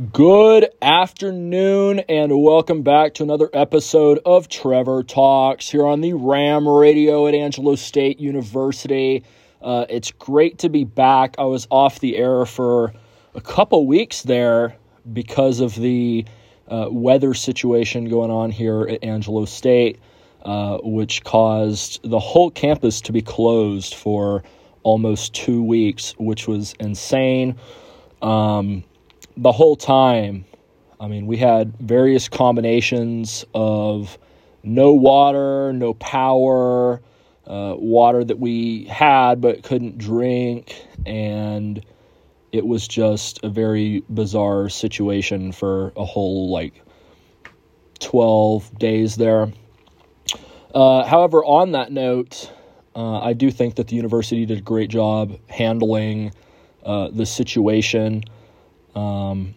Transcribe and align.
Good 0.00 0.68
afternoon, 0.80 1.98
and 2.08 2.42
welcome 2.42 2.82
back 2.82 3.12
to 3.14 3.22
another 3.22 3.50
episode 3.52 4.18
of 4.24 4.48
Trevor 4.48 5.02
Talks 5.02 5.68
here 5.68 5.84
on 5.84 6.00
the 6.00 6.14
Ram 6.14 6.66
Radio 6.66 7.26
at 7.26 7.34
Angelo 7.34 7.74
State 7.74 8.18
University. 8.18 9.24
Uh, 9.60 9.84
it's 9.90 10.10
great 10.12 10.60
to 10.60 10.70
be 10.70 10.84
back. 10.84 11.34
I 11.38 11.44
was 11.44 11.66
off 11.70 11.98
the 11.98 12.16
air 12.16 12.46
for 12.46 12.94
a 13.34 13.42
couple 13.42 13.86
weeks 13.86 14.22
there 14.22 14.74
because 15.12 15.60
of 15.60 15.74
the 15.74 16.24
uh, 16.68 16.86
weather 16.90 17.34
situation 17.34 18.08
going 18.08 18.30
on 18.30 18.52
here 18.52 18.88
at 18.88 19.04
Angelo 19.04 19.44
State, 19.44 19.98
uh, 20.44 20.78
which 20.82 21.24
caused 21.24 22.00
the 22.08 22.20
whole 22.20 22.50
campus 22.50 23.02
to 23.02 23.12
be 23.12 23.20
closed 23.20 23.94
for 23.94 24.44
almost 24.82 25.34
two 25.34 25.62
weeks, 25.62 26.14
which 26.16 26.48
was 26.48 26.74
insane. 26.80 27.56
Um, 28.22 28.84
the 29.40 29.52
whole 29.52 29.74
time, 29.74 30.44
I 31.00 31.08
mean, 31.08 31.26
we 31.26 31.38
had 31.38 31.74
various 31.78 32.28
combinations 32.28 33.44
of 33.54 34.18
no 34.62 34.92
water, 34.92 35.72
no 35.72 35.94
power, 35.94 37.00
uh, 37.46 37.74
water 37.78 38.22
that 38.22 38.38
we 38.38 38.84
had 38.84 39.40
but 39.40 39.62
couldn't 39.62 39.96
drink, 39.96 40.86
and 41.06 41.82
it 42.52 42.66
was 42.66 42.86
just 42.86 43.40
a 43.42 43.48
very 43.48 44.04
bizarre 44.10 44.68
situation 44.68 45.52
for 45.52 45.94
a 45.96 46.04
whole 46.04 46.50
like 46.50 46.82
12 48.00 48.78
days 48.78 49.16
there. 49.16 49.50
Uh, 50.74 51.04
however, 51.04 51.42
on 51.44 51.72
that 51.72 51.90
note, 51.90 52.52
uh, 52.94 53.20
I 53.20 53.32
do 53.32 53.50
think 53.50 53.76
that 53.76 53.88
the 53.88 53.96
university 53.96 54.44
did 54.44 54.58
a 54.58 54.62
great 54.62 54.90
job 54.90 55.38
handling 55.48 56.32
uh, 56.84 57.08
the 57.10 57.24
situation. 57.24 58.22
Um, 58.94 59.54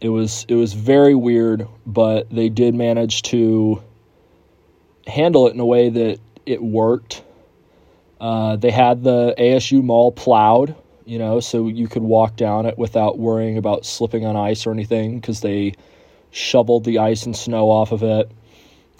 it 0.00 0.08
was 0.08 0.44
it 0.48 0.54
was 0.54 0.72
very 0.72 1.14
weird, 1.14 1.68
but 1.86 2.28
they 2.30 2.48
did 2.48 2.74
manage 2.74 3.22
to 3.22 3.82
handle 5.06 5.46
it 5.46 5.54
in 5.54 5.60
a 5.60 5.66
way 5.66 5.90
that 5.90 6.18
it 6.46 6.62
worked. 6.62 7.22
Uh, 8.20 8.56
they 8.56 8.70
had 8.70 9.02
the 9.02 9.34
ASU 9.38 9.82
mall 9.82 10.12
plowed, 10.12 10.74
you 11.04 11.18
know, 11.18 11.40
so 11.40 11.66
you 11.68 11.88
could 11.88 12.02
walk 12.02 12.36
down 12.36 12.66
it 12.66 12.78
without 12.78 13.18
worrying 13.18 13.58
about 13.58 13.84
slipping 13.84 14.24
on 14.24 14.36
ice 14.36 14.66
or 14.66 14.72
anything 14.72 15.18
because 15.18 15.40
they 15.40 15.74
shoveled 16.30 16.84
the 16.84 16.98
ice 16.98 17.26
and 17.26 17.36
snow 17.36 17.70
off 17.70 17.92
of 17.92 18.02
it. 18.02 18.30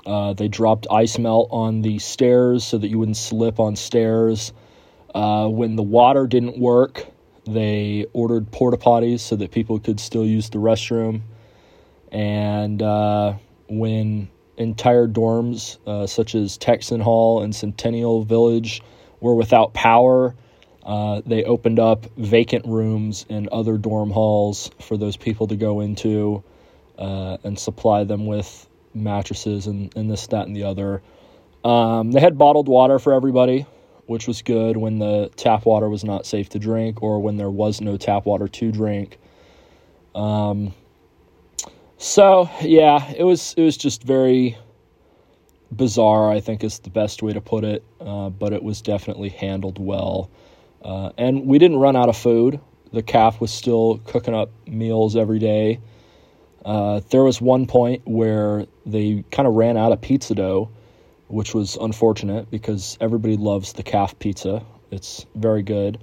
Uh, 0.05 0.33
they 0.33 0.49
dropped 0.49 0.87
ice 0.91 1.19
melt 1.19 1.49
on 1.53 1.83
the 1.83 1.99
stairs 1.99 2.65
so 2.65 2.79
that 2.79 2.89
you 2.89 2.99
wouldn't 2.99 3.17
slip 3.17 3.61
on 3.61 3.77
stairs. 3.77 4.53
Uh, 5.15 5.47
when 5.49 5.77
the 5.77 5.83
water 5.83 6.27
didn't 6.27 6.59
work, 6.59 7.07
they 7.45 8.07
ordered 8.13 8.51
porta 8.51 8.77
potties 8.77 9.21
so 9.21 9.37
that 9.37 9.51
people 9.51 9.79
could 9.79 9.99
still 9.99 10.25
use 10.25 10.51
the 10.51 10.59
restroom. 10.59 11.23
And 12.11 12.81
uh, 12.83 13.35
when 13.69 14.29
entire 14.57 15.09
dorms, 15.09 15.79
uh, 15.87 16.07
such 16.07 16.35
as 16.35 16.57
Texan 16.57 17.01
Hall 17.01 17.43
and 17.43 17.55
Centennial 17.55 18.23
Village, 18.23 18.83
were 19.21 19.35
without 19.35 19.73
power, 19.73 20.35
uh, 20.85 21.23
they 21.25 21.45
opened 21.45 21.79
up 21.79 22.07
vacant 22.17 22.67
rooms 22.67 23.25
in 23.29 23.49
other 23.51 23.79
dorm 23.79 24.11
halls 24.11 24.71
for 24.81 24.97
those 24.97 25.17
people 25.17 25.47
to 25.47 25.57
go 25.57 25.81
into 25.81 26.43
uh, 26.99 27.39
and 27.45 27.59
supply 27.59 28.05
them 28.05 28.27
with 28.27 28.69
mattresses 28.95 29.67
and, 29.67 29.97
and 29.97 30.11
this, 30.11 30.27
that, 30.29 30.47
and 30.47 30.55
the 30.55 30.65
other. 30.65 31.03
Um, 31.65 32.11
they 32.11 32.21
had 32.21 32.37
bottled 32.37 32.69
water 32.69 32.99
for 32.99 33.13
everybody 33.13 33.67
which 34.07 34.27
was 34.27 34.43
good 34.43 34.77
when 34.77 34.99
the 34.99 35.31
tap 35.37 35.65
water 35.65 35.89
was 35.89 36.05
not 36.05 36.27
safe 36.27 36.49
to 36.51 36.59
drink 36.59 37.03
or 37.03 37.21
when 37.21 37.37
there 37.37 37.51
was 37.51 37.81
no 37.81 37.97
tap 37.97 38.27
water 38.27 38.49
to 38.49 38.73
drink. 38.73 39.19
Um, 40.15 40.75
so 41.99 42.51
yeah, 42.61 43.13
it 43.17 43.25
was 43.25 43.55
it 43.57 43.63
was 43.63 43.77
just 43.77 44.03
very 44.03 44.57
bizarre. 45.71 46.31
I 46.31 46.41
think 46.41 46.65
is 46.65 46.81
the 46.81 46.91
best 46.91 47.23
way 47.23 47.33
to 47.33 47.41
put 47.41 47.65
it, 47.65 47.85
uh, 48.01 48.29
but 48.31 48.53
it 48.53 48.63
was 48.63 48.83
definitely 48.83 49.31
handled 49.31 49.79
well. 49.79 50.31
Uh, 50.85 51.11
and 51.17 51.47
we 51.47 51.59
didn't 51.59 51.79
run 51.79 51.97
out 51.97 52.09
of 52.09 52.17
food. 52.17 52.61
The 52.93 53.03
CAF 53.03 53.41
was 53.41 53.53
still 53.53 53.99
cooking 54.07 54.35
up 54.35 54.51
meals 54.67 55.17
every 55.17 55.39
day. 55.39 55.81
Uh, 56.65 57.01
there 57.11 57.25
was 57.25 57.41
one 57.41 57.67
point 57.67 58.03
where 58.05 58.67
they 58.85 59.25
kind 59.31 59.49
of 59.49 59.55
ran 59.55 59.77
out 59.77 59.93
of 59.93 60.01
pizza 60.01 60.35
dough 60.35 60.71
which 61.33 61.55
was 61.55 61.77
unfortunate 61.81 62.51
because 62.51 62.99
everybody 63.01 63.39
loves 63.39 63.73
the 63.73 63.83
CAF 63.83 64.19
pizza. 64.19 64.63
It's 64.91 65.25
very 65.35 65.63
good. 65.63 65.99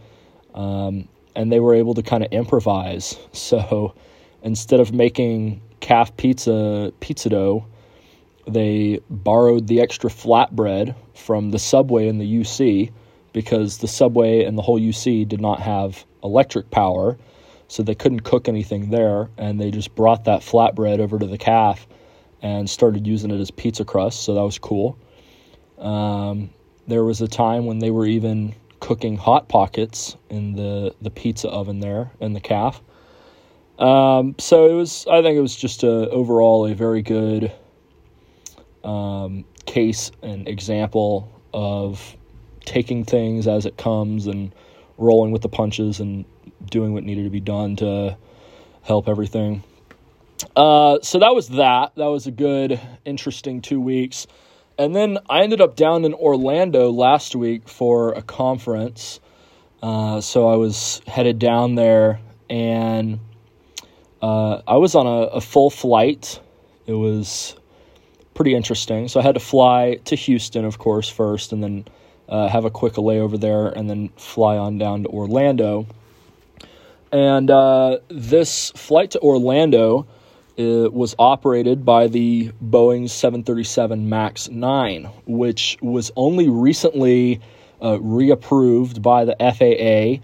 Um, 0.55 1.07
and 1.35 1.51
they 1.51 1.59
were 1.59 1.75
able 1.75 1.93
to 1.93 2.01
kind 2.01 2.23
of 2.23 2.31
improvise. 2.31 3.15
So 3.31 3.93
instead 4.41 4.79
of 4.79 4.91
making 4.91 5.61
CAF 5.81 6.17
pizza 6.17 6.91
pizza 6.99 7.29
dough, 7.29 7.65
they 8.47 9.01
borrowed 9.11 9.67
the 9.67 9.81
extra 9.81 10.09
flatbread 10.09 10.95
from 11.13 11.51
the 11.51 11.59
subway 11.59 12.07
in 12.07 12.17
the 12.17 12.41
UC 12.41 12.91
because 13.31 13.77
the 13.77 13.87
subway 13.87 14.43
and 14.43 14.57
the 14.57 14.63
whole 14.63 14.79
UC 14.79 15.27
did 15.27 15.41
not 15.41 15.61
have 15.61 16.05
electric 16.23 16.71
power. 16.71 17.19
So 17.67 17.83
they 17.83 17.93
couldn't 17.93 18.21
cook 18.21 18.47
anything 18.47 18.89
there. 18.89 19.29
And 19.37 19.61
they 19.61 19.69
just 19.69 19.93
brought 19.93 20.25
that 20.25 20.41
flatbread 20.41 20.99
over 20.99 21.19
to 21.19 21.27
the 21.27 21.37
CAF 21.37 21.85
and 22.41 22.67
started 22.67 23.05
using 23.05 23.29
it 23.29 23.39
as 23.39 23.51
pizza 23.51 23.85
crust. 23.85 24.23
So 24.23 24.33
that 24.33 24.41
was 24.41 24.57
cool. 24.57 24.97
Um, 25.79 26.49
there 26.87 27.03
was 27.03 27.21
a 27.21 27.27
time 27.27 27.65
when 27.65 27.79
they 27.79 27.91
were 27.91 28.05
even 28.05 28.55
cooking 28.79 29.17
hot 29.17 29.49
pockets 29.49 30.15
in 30.29 30.53
the 30.53 30.95
the 31.01 31.09
pizza 31.09 31.49
oven 31.49 31.79
there 31.79 32.11
in 32.19 32.33
the 32.33 32.41
CAF. 32.41 32.81
Um, 33.77 34.35
so 34.39 34.67
it 34.67 34.73
was. 34.73 35.05
I 35.09 35.21
think 35.21 35.37
it 35.37 35.41
was 35.41 35.55
just 35.55 35.83
a 35.83 36.09
overall 36.09 36.65
a 36.65 36.73
very 36.73 37.01
good 37.01 37.51
um, 38.83 39.45
case 39.65 40.11
and 40.21 40.47
example 40.47 41.31
of 41.53 42.15
taking 42.65 43.03
things 43.05 43.47
as 43.47 43.65
it 43.65 43.77
comes 43.77 44.27
and 44.27 44.53
rolling 44.97 45.31
with 45.31 45.41
the 45.41 45.49
punches 45.49 45.99
and 45.99 46.25
doing 46.69 46.93
what 46.93 47.03
needed 47.03 47.23
to 47.23 47.29
be 47.29 47.39
done 47.39 47.75
to 47.77 48.17
help 48.81 49.07
everything. 49.07 49.63
Uh, 50.55 50.99
so 51.01 51.19
that 51.19 51.33
was 51.33 51.49
that. 51.49 51.95
That 51.95 52.07
was 52.07 52.27
a 52.27 52.31
good, 52.31 52.79
interesting 53.05 53.61
two 53.61 53.79
weeks. 53.79 54.27
And 54.79 54.95
then 54.95 55.17
I 55.29 55.43
ended 55.43 55.59
up 55.59 55.75
down 55.75 56.05
in 56.05 56.13
Orlando 56.13 56.89
last 56.89 57.35
week 57.35 57.67
for 57.67 58.13
a 58.13 58.21
conference. 58.21 59.19
Uh, 59.83 60.21
so 60.21 60.47
I 60.47 60.55
was 60.55 61.01
headed 61.05 61.37
down 61.37 61.75
there 61.75 62.21
and 62.49 63.19
uh, 64.21 64.61
I 64.65 64.77
was 64.77 64.95
on 64.95 65.05
a, 65.05 65.35
a, 65.35 65.41
full 65.41 65.69
flight. 65.69 66.39
It 66.87 66.93
was 66.93 67.57
pretty 68.33 68.55
interesting. 68.55 69.09
So 69.09 69.19
I 69.19 69.23
had 69.23 69.33
to 69.33 69.41
fly 69.41 69.99
to 70.05 70.15
Houston, 70.15 70.63
of 70.63 70.77
course, 70.77 71.09
first, 71.09 71.51
and 71.51 71.61
then 71.61 71.85
uh, 72.29 72.47
have 72.47 72.63
a 72.63 72.71
quick 72.71 72.93
layover 72.93 73.39
there, 73.39 73.67
and 73.67 73.89
then 73.89 74.09
fly 74.15 74.57
on 74.57 74.77
down 74.77 75.03
to 75.03 75.09
Orlando. 75.09 75.87
And 77.11 77.51
uh, 77.51 77.99
this 78.07 78.71
flight 78.71 79.11
to 79.11 79.19
Orlando 79.19 80.07
it 80.59 80.91
was 80.93 81.15
operated 81.17 81.85
by 81.85 82.07
the 82.07 82.51
Boeing 82.61 83.09
737 83.09 84.09
MAX 84.09 84.49
9, 84.49 85.09
which 85.25 85.77
was 85.81 86.11
only 86.17 86.49
recently 86.49 87.39
uh, 87.79 87.97
reapproved 87.99 89.01
by 89.01 89.23
the 89.23 89.37
FAA 89.39 90.21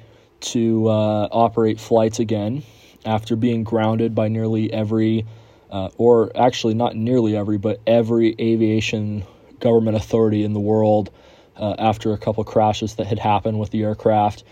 to 0.49 0.89
uh, 0.89 1.29
operate 1.31 1.79
flights 1.79 2.19
again 2.19 2.63
after 3.05 3.37
being 3.37 3.63
grounded 3.63 4.13
by 4.13 4.27
nearly 4.27 4.71
every, 4.73 5.25
uh, 5.71 5.87
or 5.97 6.35
actually 6.35 6.73
not 6.73 6.97
nearly 6.97 7.37
every, 7.37 7.57
but 7.57 7.79
every 7.87 8.35
aviation 8.37 9.23
government 9.61 9.95
authority 9.95 10.43
in 10.43 10.51
the 10.51 10.59
world 10.59 11.11
uh, 11.55 11.75
after 11.79 12.11
a 12.11 12.17
couple 12.17 12.43
crashes 12.43 12.95
that 12.95 13.07
had 13.07 13.19
happened 13.19 13.57
with 13.57 13.69
the 13.69 13.83
aircraft. 13.83 14.43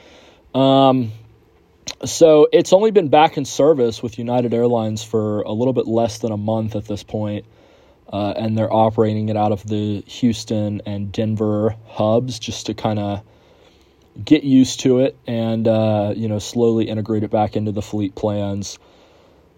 Um, 0.56 1.12
so 2.06 2.48
it's 2.52 2.74
only 2.74 2.92
been 2.92 3.10
back 3.10 3.38
in 3.38 3.46
service 3.46 4.04
with 4.04 4.18
United 4.18 4.54
Airlines 4.54 5.04
for 5.04 5.42
a 5.42 5.52
little 5.52 5.74
bit 5.74 5.88
less 5.88 6.20
than 6.20 6.32
a 6.32 6.38
month 6.38 6.76
at 6.76 6.86
this 6.86 7.04
point, 7.04 7.46
uh, 8.12 8.34
and 8.36 8.58
they're 8.58 8.72
operating 8.72 9.30
it 9.30 9.38
out 9.38 9.52
of 9.52 9.66
the 9.66 10.02
Houston 10.02 10.82
and 10.86 11.12
Denver 11.12 11.76
hubs 11.88 12.40
just 12.40 12.66
to 12.68 12.74
kind 12.74 13.00
of 13.00 13.22
get 14.24 14.44
used 14.44 14.82
to 14.82 15.00
it 15.00 15.18
and 15.26 15.68
uh, 15.68 16.14
you 16.16 16.28
know 16.28 16.40
slowly 16.40 16.88
integrate 16.88 17.24
it 17.24 17.32
back 17.32 17.56
into 17.56 17.72
the 17.72 17.82
fleet 17.82 18.16
plans. 18.16 18.78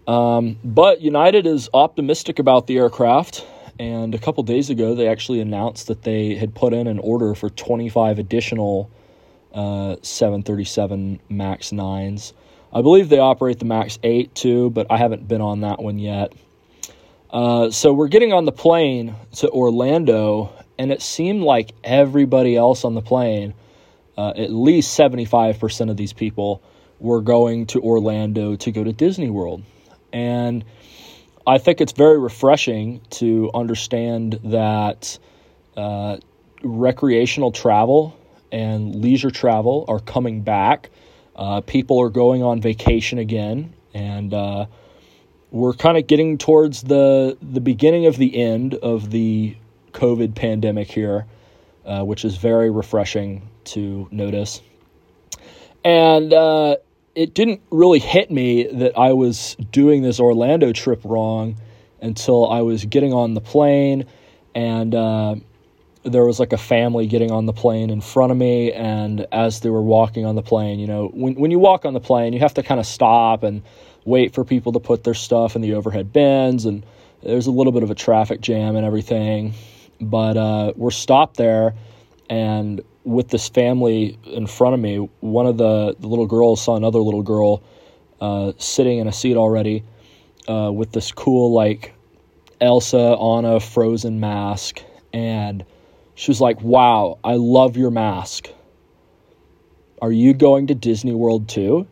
Um, 0.06 0.58
but 0.62 1.00
United 1.00 1.46
is 1.46 1.68
optimistic 1.74 2.38
about 2.38 2.68
the 2.68 2.78
aircraft, 2.78 3.44
and 3.78 4.14
a 4.14 4.18
couple 4.18 4.42
days 4.44 4.70
ago 4.70 4.94
they 4.94 5.08
actually 5.08 5.40
announced 5.40 5.88
that 5.88 6.02
they 6.02 6.36
had 6.36 6.54
put 6.54 6.72
in 6.72 6.86
an 6.86 6.98
order 7.00 7.34
for 7.34 7.50
25 7.50 8.18
additional 8.18 8.90
uh, 9.56 9.96
737 10.02 11.18
MAX 11.30 11.70
9s. 11.70 12.34
I 12.72 12.82
believe 12.82 13.08
they 13.08 13.18
operate 13.18 13.58
the 13.58 13.64
MAX 13.64 13.98
8 14.02 14.34
too, 14.34 14.68
but 14.70 14.86
I 14.90 14.98
haven't 14.98 15.26
been 15.26 15.40
on 15.40 15.62
that 15.62 15.82
one 15.82 15.98
yet. 15.98 16.34
Uh, 17.30 17.70
so 17.70 17.94
we're 17.94 18.08
getting 18.08 18.34
on 18.34 18.44
the 18.44 18.52
plane 18.52 19.16
to 19.36 19.48
Orlando, 19.48 20.52
and 20.78 20.92
it 20.92 21.00
seemed 21.00 21.42
like 21.42 21.72
everybody 21.82 22.54
else 22.54 22.84
on 22.84 22.94
the 22.94 23.00
plane, 23.00 23.54
uh, 24.18 24.34
at 24.36 24.52
least 24.52 24.98
75% 24.98 25.90
of 25.90 25.96
these 25.96 26.12
people, 26.12 26.62
were 27.00 27.22
going 27.22 27.66
to 27.66 27.80
Orlando 27.80 28.56
to 28.56 28.70
go 28.70 28.84
to 28.84 28.92
Disney 28.92 29.30
World. 29.30 29.62
And 30.12 30.64
I 31.46 31.58
think 31.58 31.80
it's 31.80 31.92
very 31.92 32.18
refreshing 32.18 33.00
to 33.10 33.50
understand 33.54 34.38
that 34.44 35.18
uh, 35.76 36.18
recreational 36.62 37.52
travel 37.52 38.16
and 38.56 38.94
leisure 39.02 39.30
travel 39.30 39.84
are 39.86 40.00
coming 40.00 40.40
back. 40.40 40.88
Uh, 41.36 41.60
people 41.60 42.00
are 42.00 42.08
going 42.08 42.42
on 42.42 42.58
vacation 42.58 43.18
again, 43.18 43.74
and 43.92 44.32
uh, 44.32 44.64
we're 45.50 45.74
kind 45.74 45.98
of 45.98 46.06
getting 46.06 46.38
towards 46.38 46.82
the 46.82 47.36
the 47.42 47.60
beginning 47.60 48.06
of 48.06 48.16
the 48.16 48.34
end 48.34 48.72
of 48.76 49.10
the 49.10 49.54
COVID 49.92 50.34
pandemic 50.34 50.90
here, 50.90 51.26
uh, 51.84 52.02
which 52.02 52.24
is 52.24 52.38
very 52.38 52.70
refreshing 52.70 53.46
to 53.64 54.08
notice. 54.10 54.62
And 55.84 56.32
uh, 56.32 56.76
it 57.14 57.34
didn't 57.34 57.60
really 57.70 57.98
hit 57.98 58.30
me 58.30 58.64
that 58.64 58.96
I 58.98 59.12
was 59.12 59.54
doing 59.70 60.00
this 60.00 60.18
Orlando 60.18 60.72
trip 60.72 61.02
wrong 61.04 61.56
until 62.00 62.48
I 62.48 62.62
was 62.62 62.86
getting 62.86 63.12
on 63.12 63.34
the 63.34 63.40
plane 63.42 64.06
and 64.54 64.94
uh, 64.94 65.36
there 66.06 66.24
was 66.24 66.38
like 66.38 66.52
a 66.52 66.58
family 66.58 67.06
getting 67.06 67.30
on 67.30 67.46
the 67.46 67.52
plane 67.52 67.90
in 67.90 68.00
front 68.00 68.30
of 68.30 68.38
me 68.38 68.72
and 68.72 69.26
as 69.32 69.60
they 69.60 69.70
were 69.70 69.82
walking 69.82 70.24
on 70.24 70.36
the 70.36 70.42
plane 70.42 70.78
you 70.78 70.86
know 70.86 71.08
when, 71.08 71.34
when 71.34 71.50
you 71.50 71.58
walk 71.58 71.84
on 71.84 71.94
the 71.94 72.00
plane 72.00 72.32
you 72.32 72.38
have 72.38 72.54
to 72.54 72.62
kind 72.62 72.80
of 72.80 72.86
stop 72.86 73.42
and 73.42 73.62
wait 74.06 74.32
for 74.32 74.44
people 74.44 74.72
to 74.72 74.80
put 74.80 75.04
their 75.04 75.14
stuff 75.14 75.56
in 75.56 75.62
the 75.62 75.74
overhead 75.74 76.12
bins 76.12 76.64
and 76.64 76.86
there's 77.22 77.46
a 77.46 77.50
little 77.50 77.72
bit 77.72 77.82
of 77.82 77.90
a 77.90 77.94
traffic 77.94 78.40
jam 78.40 78.76
and 78.76 78.86
everything. 78.86 79.52
But 80.00 80.36
uh, 80.36 80.72
we're 80.76 80.90
stopped 80.90 81.36
there 81.36 81.74
and 82.30 82.80
with 83.04 83.28
this 83.28 83.48
family 83.48 84.18
in 84.24 84.46
front 84.46 84.74
of 84.74 84.80
me 84.80 85.08
one 85.20 85.46
of 85.46 85.58
the, 85.58 85.96
the 85.98 86.06
little 86.06 86.26
girls 86.26 86.62
saw 86.62 86.76
another 86.76 87.00
little 87.00 87.22
girl 87.22 87.62
uh, 88.20 88.52
sitting 88.58 88.98
in 88.98 89.06
a 89.06 89.12
seat 89.12 89.36
already 89.36 89.84
uh, 90.48 90.70
with 90.72 90.92
this 90.92 91.12
cool 91.12 91.52
like 91.52 91.94
elsa 92.60 93.16
anna 93.16 93.60
frozen 93.60 94.18
mask 94.18 94.82
and 95.12 95.64
she 96.16 96.30
was 96.30 96.40
like, 96.40 96.60
Wow, 96.62 97.18
I 97.22 97.34
love 97.34 97.76
your 97.76 97.92
mask. 97.92 98.48
Are 100.02 100.10
you 100.10 100.34
going 100.34 100.66
to 100.66 100.74
Disney 100.74 101.12
World 101.14 101.48
too? 101.48 101.86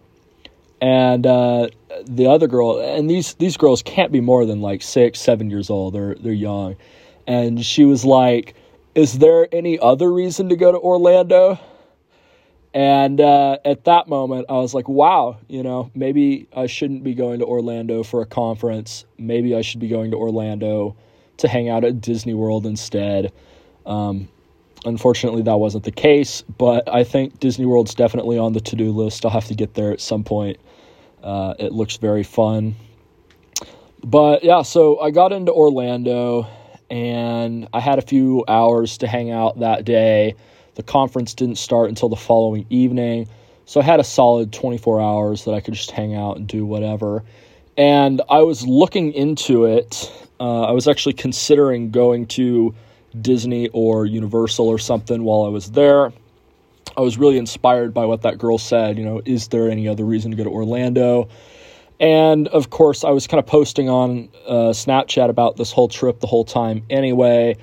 And 0.81 1.27
uh, 1.27 1.69
the 2.05 2.27
other 2.27 2.49
girl, 2.49 2.81
and 2.81 3.09
these 3.09 3.35
these 3.35 3.57
girls 3.57 3.83
can't 3.83 4.11
be 4.11 4.21
more 4.21 4.45
than 4.45 4.61
like 4.61 4.83
six, 4.83 5.21
seven 5.21 5.49
years 5.51 5.71
old. 5.71 5.95
They're 5.95 6.15
they're 6.17 6.33
young, 6.33 6.77
and 7.27 7.65
she 7.65 7.85
was 7.85 8.05
like, 8.05 8.55
"Is 8.95 9.19
there 9.19 9.49
any 9.53 9.79
other 9.79 10.13
reason 10.13 10.49
to 10.49 10.57
go 10.57 10.73
to 10.73 10.79
Orlando?" 10.79 11.59
And 12.75 13.21
uh, 13.21 13.59
at 13.65 13.85
that 13.85 14.09
moment, 14.09 14.47
I 14.49 14.55
was 14.55 14.75
like, 14.75 14.89
"Wow, 14.89 15.39
you 15.49 15.63
know, 15.63 15.91
maybe 15.95 16.49
I 16.55 16.67
shouldn't 16.67 17.05
be 17.05 17.15
going 17.15 17.39
to 17.39 17.47
Orlando 17.47 18.03
for 18.03 18.21
a 18.21 18.27
conference. 18.27 19.07
Maybe 19.17 19.55
I 19.55 19.63
should 19.63 19.81
be 19.81 19.89
going 19.89 20.11
to 20.11 20.19
Orlando 20.19 20.97
to 21.39 21.49
hang 21.49 21.69
out 21.69 21.85
at 21.85 22.01
Disney 22.01 22.35
World 22.35 22.67
instead." 22.67 23.33
Um, 23.87 24.29
unfortunately, 24.85 25.43
that 25.43 25.57
wasn't 25.57 25.85
the 25.85 25.93
case, 25.93 26.43
but 26.43 26.89
I 26.89 27.05
think 27.05 27.41
Disney 27.41 27.67
World's 27.67 27.95
definitely 27.95 28.39
on 28.39 28.53
the 28.53 28.61
to 28.61 28.77
do 28.77 28.91
list. 28.91 29.25
I'll 29.25 29.31
have 29.31 29.47
to 29.47 29.55
get 29.55 29.75
there 29.75 29.93
at 29.93 30.01
some 30.01 30.25
point. 30.25 30.59
Uh, 31.23 31.55
it 31.59 31.73
looks 31.73 31.97
very 31.97 32.23
fun. 32.23 32.75
But 34.03 34.45
yeah, 34.45 34.63
so 34.63 35.01
I 35.01 35.11
got 35.11 35.33
into 35.33 35.53
Orlando 35.53 36.47
and 36.91 37.67
I 37.73 37.81
had 37.81 37.99
a 37.99 38.03
few 38.03 38.45
hours 38.47 38.99
to 38.99 39.07
hang 39.07 39.31
out 39.31 39.61
that 39.61 39.85
day. 39.85 40.35
The 40.75 40.83
conference 40.83 41.33
didn't 41.33 41.57
start 41.57 41.89
until 41.89 42.11
the 42.11 42.17
following 42.17 42.67
evening. 42.69 43.29
So 43.65 43.81
I 43.81 43.85
had 43.85 44.01
a 44.01 44.05
solid 44.05 44.53
24 44.53 45.01
hours 45.01 45.45
that 45.45 45.53
I 45.53 45.61
could 45.61 45.73
just 45.73 45.91
hang 45.91 46.15
out 46.15 46.37
and 46.37 46.47
do 46.47 46.67
whatever. 46.67 47.25
And 47.79 48.21
I 48.29 48.41
was 48.41 48.67
looking 48.67 49.13
into 49.13 49.65
it. 49.65 50.13
Uh, 50.39 50.65
I 50.65 50.73
was 50.73 50.87
actually 50.87 51.15
considering 51.15 51.91
going 51.91 52.27
to 52.27 52.75
Disney 53.21 53.69
or 53.69 54.07
Universal 54.07 54.69
or 54.69 54.79
something 54.79 55.25
while 55.25 55.45
I 55.45 55.49
was 55.49 55.71
there. 55.73 56.13
I 56.97 57.01
was 57.01 57.19
really 57.19 57.39
inspired 57.39 57.93
by 57.93 58.05
what 58.05 58.23
that 58.23 58.39
girl 58.39 58.59
said. 58.59 58.99
You 58.99 59.05
know, 59.05 59.23
is 59.25 59.49
there 59.49 59.71
any 59.71 59.89
other 59.89 60.05
reason 60.05 60.31
to 60.31 60.37
go 60.37 60.45
to 60.45 60.51
Orlando? 60.51 61.29
And 62.01 62.49
of 62.49 62.71
course, 62.71 63.05
I 63.05 63.11
was 63.11 63.27
kind 63.27 63.39
of 63.39 63.47
posting 63.47 63.89
on 63.89 64.29
uh, 64.47 64.73
Snapchat 64.73 65.29
about 65.29 65.57
this 65.57 65.73
whole 65.73 65.89
trip 65.89 66.21
the 66.21 66.27
whole 66.27 66.45
time 66.45 66.85
anyway. 66.91 67.57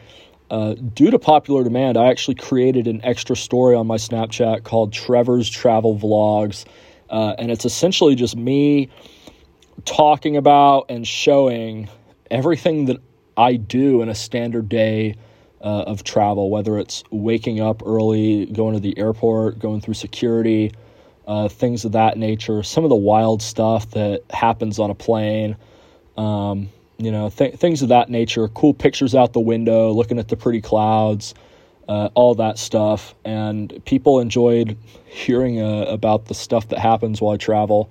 Uh, 0.50 0.74
due 0.74 1.12
to 1.12 1.20
popular 1.20 1.64
demand, 1.64 1.98
I 1.98 2.08
actually 2.10 2.36
created 2.36 2.88
an 2.88 3.02
extra 3.04 3.36
story 3.36 3.76
on 3.76 3.88
my 3.88 3.96
Snapchat 3.96 4.64
called 4.64 4.92
Trevor's 4.92 5.50
Travel 5.50 5.98
Vlogs. 5.98 6.66
Uh, 7.10 7.36
and 7.38 7.52
it's 7.52 7.66
essentially 7.66 8.16
just 8.16 8.36
me 8.36 8.90
talking 9.86 10.38
about 10.38 10.86
and 10.90 11.08
showing 11.08 11.90
everything 12.30 12.86
that 12.86 12.98
I 13.38 13.56
do 13.56 14.02
in 14.02 14.10
a 14.10 14.16
standard 14.16 14.70
day 14.70 15.16
uh, 15.64 15.84
of 15.84 16.04
travel, 16.04 16.50
whether 16.50 16.78
it's 16.78 17.04
waking 17.12 17.60
up 17.60 17.84
early, 17.86 18.46
going 18.48 18.74
to 18.74 18.80
the 18.80 18.98
airport, 18.98 19.60
going 19.60 19.82
through 19.82 19.94
security, 19.94 20.72
uh, 21.28 21.48
things 21.48 21.86
of 21.86 21.94
that 21.94 22.18
nature, 22.18 22.64
some 22.64 22.84
of 22.84 22.90
the 22.90 22.96
wild 22.96 23.42
stuff 23.42 23.92
that 23.92 24.24
happens 24.32 24.80
on 24.80 24.90
a 24.90 24.96
plane, 24.96 25.56
um, 26.18 26.70
you 26.98 27.12
know, 27.12 27.30
th- 27.30 27.56
things 27.56 27.82
of 27.82 27.90
that 27.90 28.10
nature, 28.10 28.48
cool 28.50 28.74
pictures 28.74 29.16
out 29.16 29.34
the 29.34 29.40
window, 29.40 29.92
looking 29.92 30.20
at 30.20 30.28
the 30.28 30.36
pretty 30.36 30.62
clouds, 30.62 31.34
uh, 31.88 32.10
all 32.14 32.36
that 32.36 32.58
stuff. 32.58 33.14
And 33.24 33.84
people 33.86 34.20
enjoyed 34.20 34.78
hearing 35.06 35.62
uh, 35.62 35.86
about 35.88 36.26
the 36.26 36.34
stuff 36.34 36.70
that 36.70 36.80
happens 36.80 37.22
while 37.22 37.34
I 37.34 37.38
travel. 37.38 37.90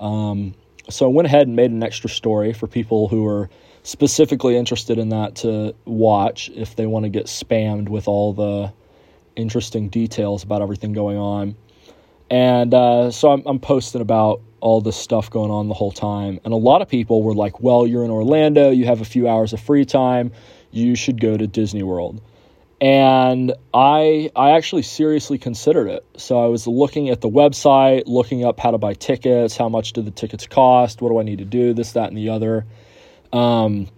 Um, 0.00 0.54
so 0.90 1.06
I 1.06 1.12
went 1.12 1.26
ahead 1.26 1.46
and 1.46 1.56
made 1.56 1.70
an 1.70 1.82
extra 1.82 2.08
story 2.08 2.52
for 2.52 2.66
people 2.66 3.08
who 3.08 3.26
are 3.26 3.50
specifically 3.88 4.54
interested 4.54 4.98
in 4.98 5.08
that 5.08 5.34
to 5.34 5.74
watch 5.86 6.50
if 6.54 6.76
they 6.76 6.84
want 6.84 7.04
to 7.04 7.08
get 7.08 7.24
spammed 7.24 7.88
with 7.88 8.06
all 8.06 8.34
the 8.34 8.70
interesting 9.34 9.88
details 9.88 10.42
about 10.42 10.60
everything 10.60 10.92
going 10.92 11.16
on. 11.16 11.56
And 12.28 12.74
uh, 12.74 13.10
so 13.10 13.30
I'm, 13.30 13.42
I'm 13.46 13.58
posting 13.58 14.02
about 14.02 14.42
all 14.60 14.82
this 14.82 14.94
stuff 14.94 15.30
going 15.30 15.50
on 15.50 15.68
the 15.68 15.74
whole 15.74 15.90
time. 15.90 16.38
And 16.44 16.52
a 16.52 16.56
lot 16.58 16.82
of 16.82 16.88
people 16.90 17.22
were 17.22 17.32
like, 17.32 17.60
well, 17.60 17.86
you're 17.86 18.04
in 18.04 18.10
Orlando, 18.10 18.68
you 18.68 18.84
have 18.84 19.00
a 19.00 19.06
few 19.06 19.26
hours 19.26 19.54
of 19.54 19.60
free 19.60 19.86
time, 19.86 20.32
you 20.70 20.94
should 20.94 21.18
go 21.18 21.38
to 21.38 21.46
Disney 21.46 21.82
World. 21.82 22.20
And 22.82 23.54
I 23.72 24.30
I 24.36 24.50
actually 24.50 24.82
seriously 24.82 25.38
considered 25.38 25.88
it. 25.88 26.04
So 26.18 26.44
I 26.44 26.46
was 26.48 26.66
looking 26.66 27.08
at 27.08 27.22
the 27.22 27.30
website, 27.30 28.02
looking 28.04 28.44
up 28.44 28.60
how 28.60 28.70
to 28.70 28.78
buy 28.78 28.92
tickets, 28.92 29.56
how 29.56 29.70
much 29.70 29.94
do 29.94 30.02
the 30.02 30.10
tickets 30.10 30.46
cost, 30.46 31.00
what 31.00 31.08
do 31.08 31.18
I 31.18 31.22
need 31.22 31.38
to 31.38 31.46
do, 31.46 31.72
this, 31.72 31.92
that, 31.92 32.10
and 32.10 32.18
the 32.18 32.28
other. 32.28 32.66
Um, 33.32 33.88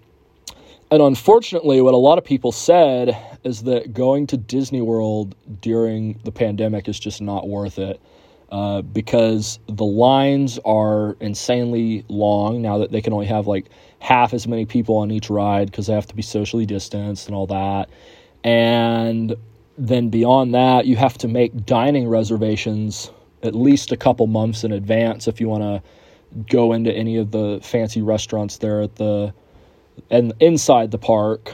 and 0.90 1.02
unfortunately, 1.02 1.80
what 1.80 1.94
a 1.94 1.98
lot 1.98 2.18
of 2.18 2.24
people 2.24 2.50
said 2.50 3.16
is 3.44 3.62
that 3.62 3.94
going 3.94 4.26
to 4.28 4.36
Disney 4.36 4.80
World 4.80 5.34
during 5.60 6.18
the 6.24 6.32
pandemic 6.32 6.88
is 6.88 6.98
just 6.98 7.20
not 7.20 7.48
worth 7.48 7.78
it 7.78 8.00
uh, 8.50 8.82
because 8.82 9.60
the 9.68 9.84
lines 9.84 10.58
are 10.64 11.16
insanely 11.20 12.04
long 12.08 12.60
now 12.60 12.78
that 12.78 12.90
they 12.90 13.00
can 13.00 13.12
only 13.12 13.26
have 13.26 13.46
like 13.46 13.66
half 14.00 14.34
as 14.34 14.48
many 14.48 14.66
people 14.66 14.96
on 14.96 15.12
each 15.12 15.30
ride 15.30 15.70
because 15.70 15.86
they 15.86 15.92
have 15.92 16.08
to 16.08 16.16
be 16.16 16.22
socially 16.22 16.66
distanced 16.66 17.28
and 17.28 17.36
all 17.36 17.46
that. 17.46 17.88
And 18.42 19.36
then 19.78 20.08
beyond 20.10 20.54
that, 20.54 20.86
you 20.86 20.96
have 20.96 21.16
to 21.18 21.28
make 21.28 21.64
dining 21.64 22.08
reservations 22.08 23.12
at 23.44 23.54
least 23.54 23.92
a 23.92 23.96
couple 23.96 24.26
months 24.26 24.64
in 24.64 24.72
advance 24.72 25.28
if 25.28 25.40
you 25.40 25.48
want 25.48 25.62
to 25.62 25.82
go 26.48 26.72
into 26.72 26.92
any 26.92 27.16
of 27.16 27.30
the 27.30 27.60
fancy 27.62 28.02
restaurants 28.02 28.58
there 28.58 28.82
at 28.82 28.96
the 28.96 29.32
and 30.10 30.32
inside 30.40 30.90
the 30.90 30.98
park. 30.98 31.52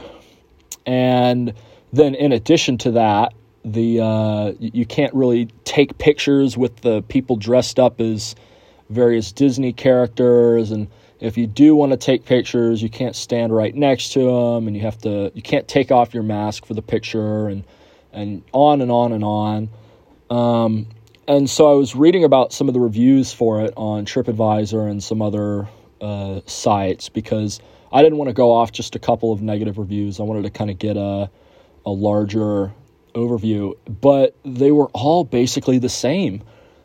And 0.85 1.54
then 1.92 2.14
in 2.14 2.33
addition 2.33 2.78
to 2.78 2.92
that, 2.92 3.35
the 3.64 4.00
uh, 4.00 4.52
you 4.59 4.87
can't 4.87 5.14
really 5.14 5.47
take 5.64 5.99
pictures 5.99 6.56
with 6.56 6.76
the 6.83 7.02
people 7.02 7.37
dressed 7.37 7.78
up 7.78 8.00
as 8.00 8.35
various 8.90 9.33
Disney 9.33 9.73
characters 9.73 10.71
and 10.71 10.88
if 11.21 11.38
you 11.38 11.47
do 11.47 11.75
want 11.75 11.92
to 11.92 11.97
take 11.97 12.25
pictures, 12.25 12.83
you 12.83 12.90
can't 12.90 13.16
stand 13.16 13.54
right 13.54 13.75
next 13.75 14.12
to 14.12 14.21
them, 14.21 14.66
and 14.66 14.76
you 14.76 14.83
have 14.83 14.99
to 14.99 15.33
you 15.35 15.42
can't 15.42 15.66
take 15.66 15.90
off 15.90 16.12
your 16.12 16.23
mask 16.23 16.66
for 16.66 16.75
the 16.75 16.83
picture, 16.83 17.49
and 17.49 17.64
and 18.12 18.42
on 18.52 18.83
and 18.83 18.90
on 18.90 19.12
and 19.12 19.25
on. 19.25 19.68
Um, 20.28 20.87
and 21.28 21.49
so 21.50 21.71
I 21.71 21.75
was 21.75 21.95
reading 21.95 22.25
about 22.25 22.52
some 22.52 22.68
of 22.68 22.75
the 22.75 22.80
reviews 22.80 23.33
for 23.33 23.61
it 23.62 23.73
on 23.76 24.04
TripAdvisor 24.04 24.88
and 24.90 25.02
some 25.02 25.23
other 25.23 25.68
uh, 26.00 26.40
sites 26.47 27.09
because 27.09 27.61
I 27.92 28.02
didn't 28.02 28.18
want 28.18 28.28
to 28.28 28.35
go 28.35 28.52
off 28.52 28.73
just 28.73 28.95
a 28.95 28.99
couple 28.99 29.33
of 29.33 29.42
negative 29.42 29.78
reviews. 29.78 30.21
I 30.21 30.23
wanted 30.25 30.42
to 30.42 30.50
kind 30.50 30.71
of 30.71 30.78
get 30.78 30.97
a 30.97 31.30
a 31.85 31.90
larger 31.90 32.73
overview, 33.14 33.75
but 33.88 34.37
they 34.45 34.73
were 34.73 34.88
all 34.88 35.25
basically 35.25 35.78
the 35.78 35.88
same. 35.88 36.42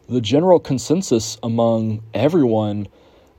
The 0.07 0.21
general 0.21 0.60
consensus 0.60 1.38
among 1.41 2.03
everyone 2.13 2.88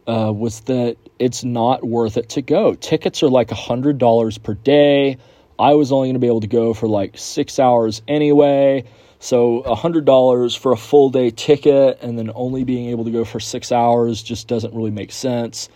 uh, 0.07 0.33
was 0.35 0.61
that 0.63 0.97
it's 1.19 1.45
not 1.45 1.85
worth 1.85 2.17
it 2.17 2.29
to 2.31 2.43
go. 2.43 2.75
Tickets 2.75 3.23
are 3.23 3.29
like 3.29 3.49
$100 3.49 4.43
per 4.43 4.55
day. 4.55 5.19
I 5.59 5.75
was 5.75 5.93
only 5.93 6.09
going 6.09 6.15
to 6.15 6.21
be 6.21 6.27
able 6.27 6.41
to 6.41 6.49
go 6.49 6.75
for 6.75 6.89
like 6.89 7.17
six 7.17 7.59
hours 7.61 8.03
anyway. 8.09 8.85
So 9.23 9.63
$100 9.63 10.59
for 10.59 10.73
a 10.73 10.77
full 10.77 11.09
day 11.09 11.31
ticket 11.31 12.01
and 12.03 12.19
then 12.19 12.33
only 12.35 12.65
being 12.65 12.89
able 12.89 13.05
to 13.05 13.13
go 13.13 13.25
for 13.25 13.39
six 13.39 13.71
hours 13.71 14.21
just 14.21 14.49
doesn't 14.49 14.75
really 14.75 14.91
make 14.91 15.13
sense. 15.13 15.69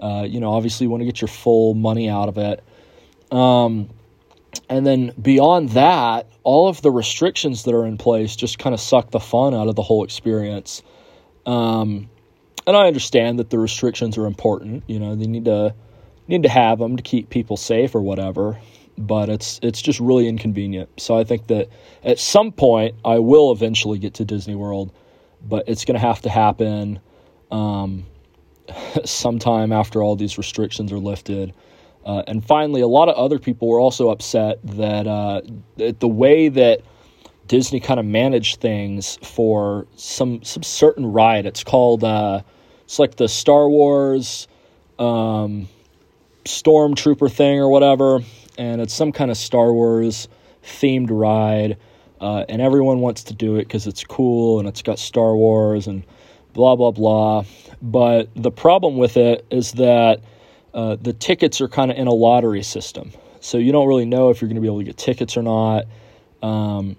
Uh, 0.00 0.24
you 0.26 0.40
know, 0.40 0.50
obviously, 0.50 0.86
you 0.86 0.90
want 0.90 1.02
to 1.02 1.04
get 1.04 1.20
your 1.20 1.28
full 1.28 1.74
money 1.74 2.08
out 2.08 2.30
of 2.30 2.38
it. 2.38 2.64
Um, 3.30 3.90
and 4.70 4.86
then 4.86 5.12
beyond 5.20 5.68
that, 5.70 6.30
all 6.44 6.66
of 6.66 6.80
the 6.80 6.90
restrictions 6.90 7.64
that 7.64 7.74
are 7.74 7.84
in 7.84 7.98
place 7.98 8.36
just 8.36 8.58
kind 8.58 8.72
of 8.72 8.80
suck 8.80 9.10
the 9.10 9.20
fun 9.20 9.52
out 9.52 9.68
of 9.68 9.76
the 9.76 9.82
whole 9.82 10.02
experience. 10.02 10.82
Um, 11.44 12.08
and 12.66 12.74
I 12.74 12.86
understand 12.86 13.38
that 13.38 13.50
the 13.50 13.58
restrictions 13.58 14.16
are 14.16 14.24
important. 14.24 14.82
You 14.86 14.98
know, 14.98 15.14
they 15.14 15.26
need 15.26 15.44
to 15.44 15.74
need 16.26 16.44
to 16.44 16.48
have 16.48 16.78
them 16.78 16.96
to 16.96 17.02
keep 17.02 17.28
people 17.28 17.58
safe 17.58 17.94
or 17.94 18.00
whatever. 18.00 18.58
But 18.96 19.28
it's 19.28 19.58
it's 19.62 19.82
just 19.82 19.98
really 19.98 20.28
inconvenient. 20.28 20.88
So 21.00 21.18
I 21.18 21.24
think 21.24 21.48
that 21.48 21.68
at 22.04 22.18
some 22.18 22.52
point 22.52 22.94
I 23.04 23.18
will 23.18 23.50
eventually 23.50 23.98
get 23.98 24.14
to 24.14 24.24
Disney 24.24 24.54
World, 24.54 24.92
but 25.46 25.68
it's 25.68 25.84
going 25.84 25.98
to 25.98 26.06
have 26.06 26.20
to 26.22 26.30
happen 26.30 27.00
um, 27.50 28.06
sometime 29.04 29.72
after 29.72 30.02
all 30.02 30.16
these 30.16 30.38
restrictions 30.38 30.92
are 30.92 30.98
lifted. 30.98 31.54
Uh, 32.04 32.22
and 32.26 32.44
finally, 32.44 32.82
a 32.82 32.86
lot 32.86 33.08
of 33.08 33.16
other 33.16 33.38
people 33.38 33.66
were 33.66 33.80
also 33.80 34.10
upset 34.10 34.58
that, 34.62 35.06
uh, 35.06 35.40
that 35.78 36.00
the 36.00 36.08
way 36.08 36.48
that 36.50 36.82
Disney 37.46 37.80
kind 37.80 37.98
of 37.98 38.06
managed 38.06 38.60
things 38.60 39.18
for 39.22 39.86
some 39.96 40.42
some 40.44 40.62
certain 40.62 41.06
ride. 41.06 41.46
It's 41.46 41.64
called 41.64 42.02
uh, 42.04 42.42
it's 42.84 42.98
like 42.98 43.16
the 43.16 43.28
Star 43.28 43.68
Wars 43.68 44.48
um, 44.98 45.68
Stormtrooper 46.44 47.30
thing 47.30 47.58
or 47.58 47.68
whatever, 47.68 48.20
and 48.58 48.80
it's 48.80 48.94
some 48.94 49.12
kind 49.12 49.30
of 49.30 49.36
Star 49.36 49.72
Wars 49.72 50.28
themed 50.62 51.08
ride, 51.10 51.76
uh, 52.20 52.44
and 52.48 52.62
everyone 52.62 53.00
wants 53.00 53.24
to 53.24 53.34
do 53.34 53.56
it 53.56 53.64
because 53.64 53.86
it's 53.86 54.04
cool 54.04 54.58
and 54.58 54.68
it's 54.68 54.82
got 54.82 54.98
Star 54.98 55.36
Wars 55.36 55.86
and 55.86 56.04
blah 56.52 56.76
blah 56.76 56.90
blah. 56.90 57.44
But 57.82 58.30
the 58.34 58.50
problem 58.50 58.96
with 58.96 59.16
it 59.16 59.46
is 59.50 59.72
that 59.72 60.20
uh, 60.72 60.96
the 61.00 61.12
tickets 61.12 61.60
are 61.60 61.68
kind 61.68 61.90
of 61.90 61.96
in 61.96 62.06
a 62.06 62.14
lottery 62.14 62.62
system, 62.62 63.12
so 63.40 63.58
you 63.58 63.72
don't 63.72 63.88
really 63.88 64.06
know 64.06 64.30
if 64.30 64.40
you're 64.40 64.48
going 64.48 64.56
to 64.56 64.62
be 64.62 64.68
able 64.68 64.78
to 64.78 64.84
get 64.84 64.96
tickets 64.96 65.36
or 65.36 65.42
not. 65.42 65.84
Um, 66.42 66.96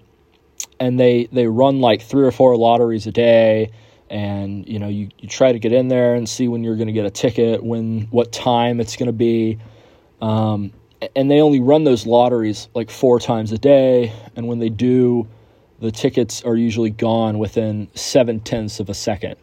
and 0.80 0.98
they 0.98 1.26
they 1.32 1.46
run 1.46 1.80
like 1.80 2.02
three 2.02 2.24
or 2.24 2.32
four 2.32 2.56
lotteries 2.56 3.06
a 3.06 3.12
day 3.12 3.70
and 4.10 4.68
you 4.68 4.78
know 4.78 4.88
you, 4.88 5.08
you 5.18 5.28
try 5.28 5.52
to 5.52 5.58
get 5.58 5.72
in 5.72 5.88
there 5.88 6.14
and 6.14 6.28
see 6.28 6.48
when 6.48 6.62
you're 6.62 6.76
going 6.76 6.86
to 6.86 6.92
get 6.92 7.06
a 7.06 7.10
ticket 7.10 7.62
when 7.62 8.02
what 8.10 8.32
time 8.32 8.80
it's 8.80 8.96
going 8.96 9.06
to 9.06 9.12
be 9.12 9.58
um, 10.20 10.72
and 11.14 11.30
they 11.30 11.40
only 11.40 11.60
run 11.60 11.84
those 11.84 12.06
lotteries 12.06 12.68
like 12.74 12.90
four 12.90 13.18
times 13.20 13.52
a 13.52 13.58
day 13.58 14.12
and 14.34 14.46
when 14.46 14.58
they 14.58 14.68
do 14.68 15.26
the 15.80 15.90
tickets 15.90 16.42
are 16.42 16.56
usually 16.56 16.90
gone 16.90 17.38
within 17.38 17.88
seven 17.94 18.40
tenths 18.40 18.80
of 18.80 18.88
a 18.88 18.94
second 18.94 19.36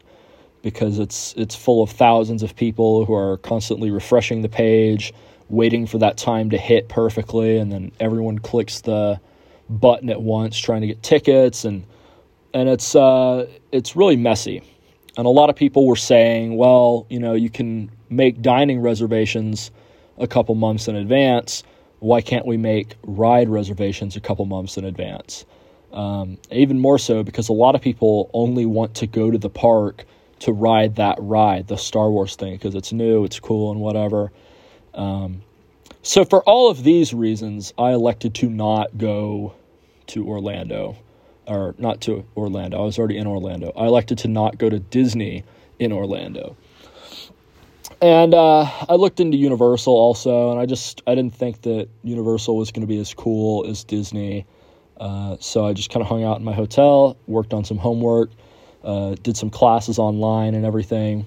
because 0.61 0.99
it's 0.99 1.33
it's 1.37 1.55
full 1.55 1.83
of 1.83 1.89
thousands 1.89 2.43
of 2.43 2.55
people 2.55 3.05
who 3.05 3.13
are 3.13 3.37
constantly 3.37 3.91
refreshing 3.91 4.41
the 4.41 4.49
page 4.49 5.13
waiting 5.49 5.85
for 5.85 5.97
that 5.99 6.17
time 6.17 6.49
to 6.49 6.57
hit 6.57 6.89
perfectly 6.89 7.57
and 7.57 7.71
then 7.71 7.91
everyone 7.99 8.39
clicks 8.39 8.81
the 8.81 9.19
button 9.69 10.09
at 10.09 10.21
once 10.21 10.57
trying 10.57 10.81
to 10.81 10.87
get 10.87 11.03
tickets 11.03 11.65
and 11.65 11.85
and 12.53 12.69
it's 12.69 12.95
uh, 12.95 13.47
it's 13.71 13.95
really 13.95 14.15
messy. 14.15 14.61
And 15.17 15.25
a 15.25 15.29
lot 15.29 15.49
of 15.49 15.55
people 15.55 15.87
were 15.87 15.95
saying, 15.95 16.55
well, 16.57 17.05
you 17.09 17.19
know, 17.19 17.33
you 17.33 17.49
can 17.49 17.91
make 18.09 18.41
dining 18.41 18.79
reservations 18.79 19.71
a 20.17 20.27
couple 20.27 20.55
months 20.55 20.87
in 20.87 20.95
advance. 20.95 21.63
Why 21.99 22.21
can't 22.21 22.45
we 22.45 22.57
make 22.57 22.95
ride 23.03 23.49
reservations 23.49 24.15
a 24.15 24.19
couple 24.19 24.45
months 24.45 24.77
in 24.77 24.85
advance? 24.85 25.45
Um, 25.91 26.37
even 26.51 26.79
more 26.79 26.97
so 26.97 27.23
because 27.23 27.49
a 27.49 27.53
lot 27.53 27.75
of 27.75 27.81
people 27.81 28.29
only 28.33 28.65
want 28.65 28.95
to 28.95 29.07
go 29.07 29.29
to 29.31 29.37
the 29.37 29.49
park 29.49 30.05
to 30.39 30.51
ride 30.51 30.95
that 30.95 31.17
ride, 31.19 31.67
the 31.67 31.77
Star 31.77 32.09
Wars 32.09 32.35
thing, 32.35 32.53
because 32.53 32.75
it's 32.75 32.91
new, 32.91 33.23
it's 33.23 33.39
cool, 33.39 33.71
and 33.71 33.79
whatever. 33.79 34.31
Um, 34.93 35.43
so, 36.01 36.25
for 36.25 36.43
all 36.43 36.69
of 36.69 36.83
these 36.83 37.13
reasons, 37.13 37.73
I 37.77 37.91
elected 37.91 38.35
to 38.35 38.49
not 38.49 38.97
go 38.97 39.53
to 40.07 40.27
Orlando 40.27 40.97
or 41.47 41.75
not 41.77 42.01
to 42.01 42.25
Orlando. 42.35 42.81
I 42.81 42.85
was 42.85 42.99
already 42.99 43.17
in 43.17 43.27
Orlando. 43.27 43.71
I 43.75 43.85
elected 43.85 44.17
to 44.19 44.27
not 44.27 44.57
go 44.57 44.69
to 44.69 44.79
Disney 44.79 45.43
in 45.79 45.91
Orlando. 45.91 46.57
And 48.03 48.33
uh, 48.33 48.69
I 48.89 48.95
looked 48.95 49.21
into 49.21 49.37
Universal 49.37 49.93
also, 49.93 50.51
and 50.51 50.59
I 50.59 50.65
just 50.65 51.01
I 51.07 51.15
didn't 51.15 51.35
think 51.35 51.61
that 51.61 51.87
Universal 52.03 52.57
was 52.57 52.69
going 52.69 52.81
to 52.81 52.87
be 52.87 52.99
as 52.99 53.13
cool 53.13 53.65
as 53.65 53.85
Disney. 53.85 54.45
Uh, 54.97 55.37
so 55.39 55.65
I 55.65 55.71
just 55.71 55.89
kind 55.89 56.01
of 56.01 56.09
hung 56.09 56.21
out 56.21 56.37
in 56.37 56.43
my 56.43 56.51
hotel, 56.51 57.15
worked 57.27 57.53
on 57.53 57.63
some 57.63 57.77
homework, 57.77 58.29
uh, 58.83 59.15
did 59.23 59.37
some 59.37 59.49
classes 59.49 59.99
online 59.99 60.53
and 60.53 60.65
everything, 60.65 61.25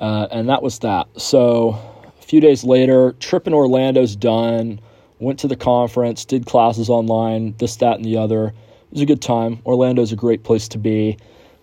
uh, 0.00 0.28
and 0.30 0.48
that 0.48 0.62
was 0.62 0.78
that. 0.78 1.08
So 1.20 1.78
a 2.18 2.22
few 2.22 2.40
days 2.40 2.64
later, 2.64 3.12
trip 3.20 3.46
in 3.46 3.52
Orlando's 3.52 4.16
done. 4.16 4.80
Went 5.18 5.40
to 5.40 5.46
the 5.46 5.56
conference, 5.56 6.24
did 6.24 6.46
classes 6.46 6.88
online, 6.88 7.54
this, 7.58 7.76
that, 7.76 7.96
and 7.96 8.04
the 8.04 8.16
other 8.16 8.46
It 8.46 8.54
was 8.92 9.02
a 9.02 9.06
good 9.06 9.20
time. 9.20 9.60
Orlando 9.66 10.00
is 10.00 10.10
a 10.12 10.16
great 10.16 10.42
place 10.42 10.68
to 10.68 10.78
be. 10.78 11.18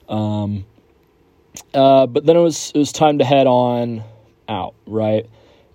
Um, 0.08 0.65
uh, 1.73 2.07
but 2.07 2.25
then 2.25 2.35
it 2.35 2.41
was 2.41 2.71
it 2.73 2.77
was 2.77 2.91
time 2.91 3.19
to 3.19 3.25
head 3.25 3.47
on 3.47 4.03
out, 4.47 4.75
right? 4.85 5.27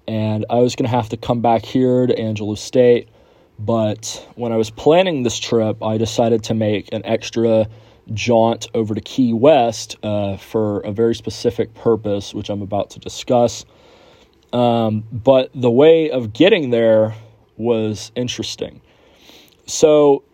And 0.07 0.47
I 0.49 0.57
was 0.57 0.77
gonna 0.77 0.89
have 0.89 1.09
to 1.11 1.17
come 1.17 1.41
back 1.41 1.65
here 1.65 2.07
to 2.07 2.19
Angelo 2.19 2.55
State, 2.55 3.09
but 3.59 4.27
when 4.37 4.53
I 4.53 4.57
was 4.57 4.71
planning 4.71 5.23
this 5.23 5.39
trip, 5.39 5.83
I 5.83 5.99
decided 5.99 6.45
to 6.45 6.55
make 6.55 6.93
an 6.93 7.05
extra 7.05 7.69
jaunt 8.15 8.69
over 8.75 8.95
to 8.95 9.01
Key 9.01 9.33
West 9.33 9.97
uh, 10.03 10.37
for 10.37 10.81
a 10.81 10.93
very 10.93 11.15
specific 11.15 11.75
purpose, 11.75 12.33
which 12.33 12.49
I'm 12.49 12.63
about 12.63 12.91
to 12.91 12.99
discuss. 12.99 13.65
Um, 14.53 15.05
but 15.13 15.51
the 15.55 15.71
way 15.71 16.11
of 16.11 16.33
getting 16.33 16.71
there 16.71 17.15
was 17.57 18.13
interesting. 18.15 18.81
So 19.67 20.25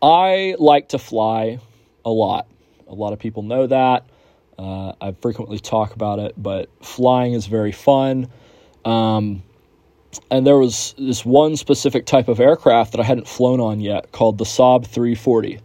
I 0.00 0.56
like 0.58 0.88
to 0.90 0.98
fly 0.98 1.58
a 2.04 2.10
lot. 2.10 2.48
A 2.88 2.94
lot 2.94 3.12
of 3.12 3.18
people 3.18 3.42
know 3.42 3.66
that. 3.66 4.06
Uh, 4.58 4.92
I 5.00 5.12
frequently 5.20 5.58
talk 5.58 5.94
about 5.94 6.18
it, 6.18 6.34
but 6.36 6.68
flying 6.84 7.32
is 7.32 7.46
very 7.46 7.72
fun. 7.72 8.28
Um, 8.84 9.42
and 10.30 10.46
there 10.46 10.58
was 10.58 10.94
this 10.98 11.24
one 11.24 11.56
specific 11.56 12.06
type 12.06 12.28
of 12.28 12.38
aircraft 12.38 12.92
that 12.92 13.00
I 13.00 13.04
hadn't 13.04 13.26
flown 13.26 13.60
on 13.60 13.80
yet 13.80 14.12
called 14.12 14.38
the 14.38 14.44
Saab 14.44 14.86
340. 14.86 15.60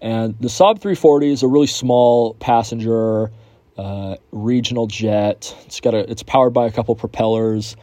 And 0.00 0.36
the 0.40 0.48
Saab 0.48 0.80
340 0.80 1.30
is 1.30 1.42
a 1.42 1.48
really 1.48 1.66
small 1.66 2.34
passenger 2.34 3.30
uh, 3.76 4.16
regional 4.30 4.86
jet. 4.86 5.56
It's 5.66 5.80
got 5.80 5.94
a, 5.94 6.10
it's 6.10 6.22
powered 6.22 6.52
by 6.52 6.66
a 6.66 6.72
couple 6.72 6.94
propellers, 6.94 7.76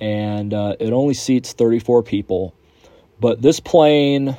and 0.00 0.52
uh, 0.52 0.76
it 0.78 0.92
only 0.92 1.14
seats 1.14 1.52
34 1.52 2.02
people. 2.02 2.54
But 3.20 3.42
this 3.42 3.60
plane 3.60 4.36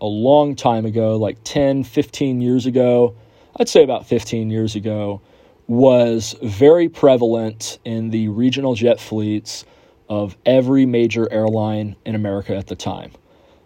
a 0.00 0.06
long 0.06 0.56
time 0.56 0.86
ago, 0.86 1.16
like 1.16 1.38
10, 1.44 1.84
15 1.84 2.40
years 2.40 2.66
ago, 2.66 3.14
I'd 3.60 3.68
say 3.68 3.82
about 3.84 4.06
15 4.06 4.48
years 4.48 4.74
ago, 4.74 5.20
was 5.66 6.34
very 6.42 6.88
prevalent 6.88 7.78
in 7.84 8.08
the 8.08 8.28
regional 8.28 8.74
jet 8.74 8.98
fleets 8.98 9.66
of 10.08 10.34
every 10.46 10.86
major 10.86 11.30
airline 11.30 11.94
in 12.06 12.14
America 12.14 12.56
at 12.56 12.68
the 12.68 12.74
time. 12.74 13.12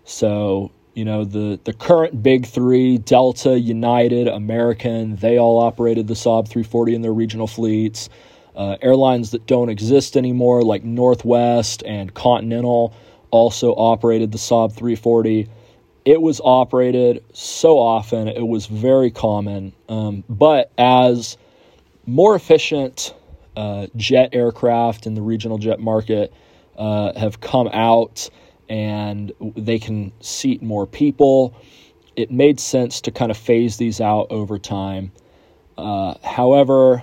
So, 0.05 0.73
you 0.95 1.05
know, 1.05 1.25
the, 1.25 1.61
the 1.63 1.73
current 1.73 2.25
big 2.25 2.45
three, 2.45 2.99
Delta, 2.99 3.57
United, 3.57 4.27
American, 4.27 5.15
they 5.15 5.39
all 5.39 5.61
operated 5.61 6.09
the 6.09 6.15
Saab 6.15 6.49
340 6.49 6.97
in 6.97 7.03
their 7.03 7.15
regional 7.15 7.47
fleets. 7.47 8.09
Uh, 8.57 8.77
airlines 8.83 9.31
that 9.31 9.47
don't 9.47 9.69
exist 9.69 10.17
anymore, 10.17 10.63
like 10.63 10.83
Northwest 10.83 11.85
and 11.87 12.13
Continental, 12.15 12.93
also 13.31 13.73
operated 13.77 14.33
the 14.33 14.39
Saab 14.39 14.73
340 14.73 15.49
it 16.05 16.21
was 16.21 16.41
operated 16.45 17.25
so 17.33 17.79
often, 17.79 18.29
it 18.29 18.47
was 18.47 18.67
very 18.67 19.11
common. 19.11 19.73
Um, 19.89 20.25
but 20.29 20.71
as 20.77 21.39
more 22.07 22.35
efficient 22.35 23.15
uh, 23.57 23.87
jet 23.97 24.31
aircraft 24.33 25.07
in 25.07 25.15
the 25.15 25.23
regional 25.23 25.59
jet 25.59 25.81
market 25.81 26.33
uh, 26.77 27.19
have 27.19 27.41
come 27.41 27.69
out 27.69 28.29
and 28.69 29.33
they 29.57 29.79
can 29.79 30.13
seat 30.21 30.63
more 30.63 30.87
people, 30.87 31.55
it 32.17 32.31
made 32.31 32.61
sense 32.61 33.01
to 33.03 33.11
kind 33.11 33.31
of 33.31 33.37
phase 33.37 33.77
these 33.77 34.01
out 34.01 34.27
over 34.31 34.59
time. 34.59 35.11
Uh, 35.79 36.15
however, 36.23 37.03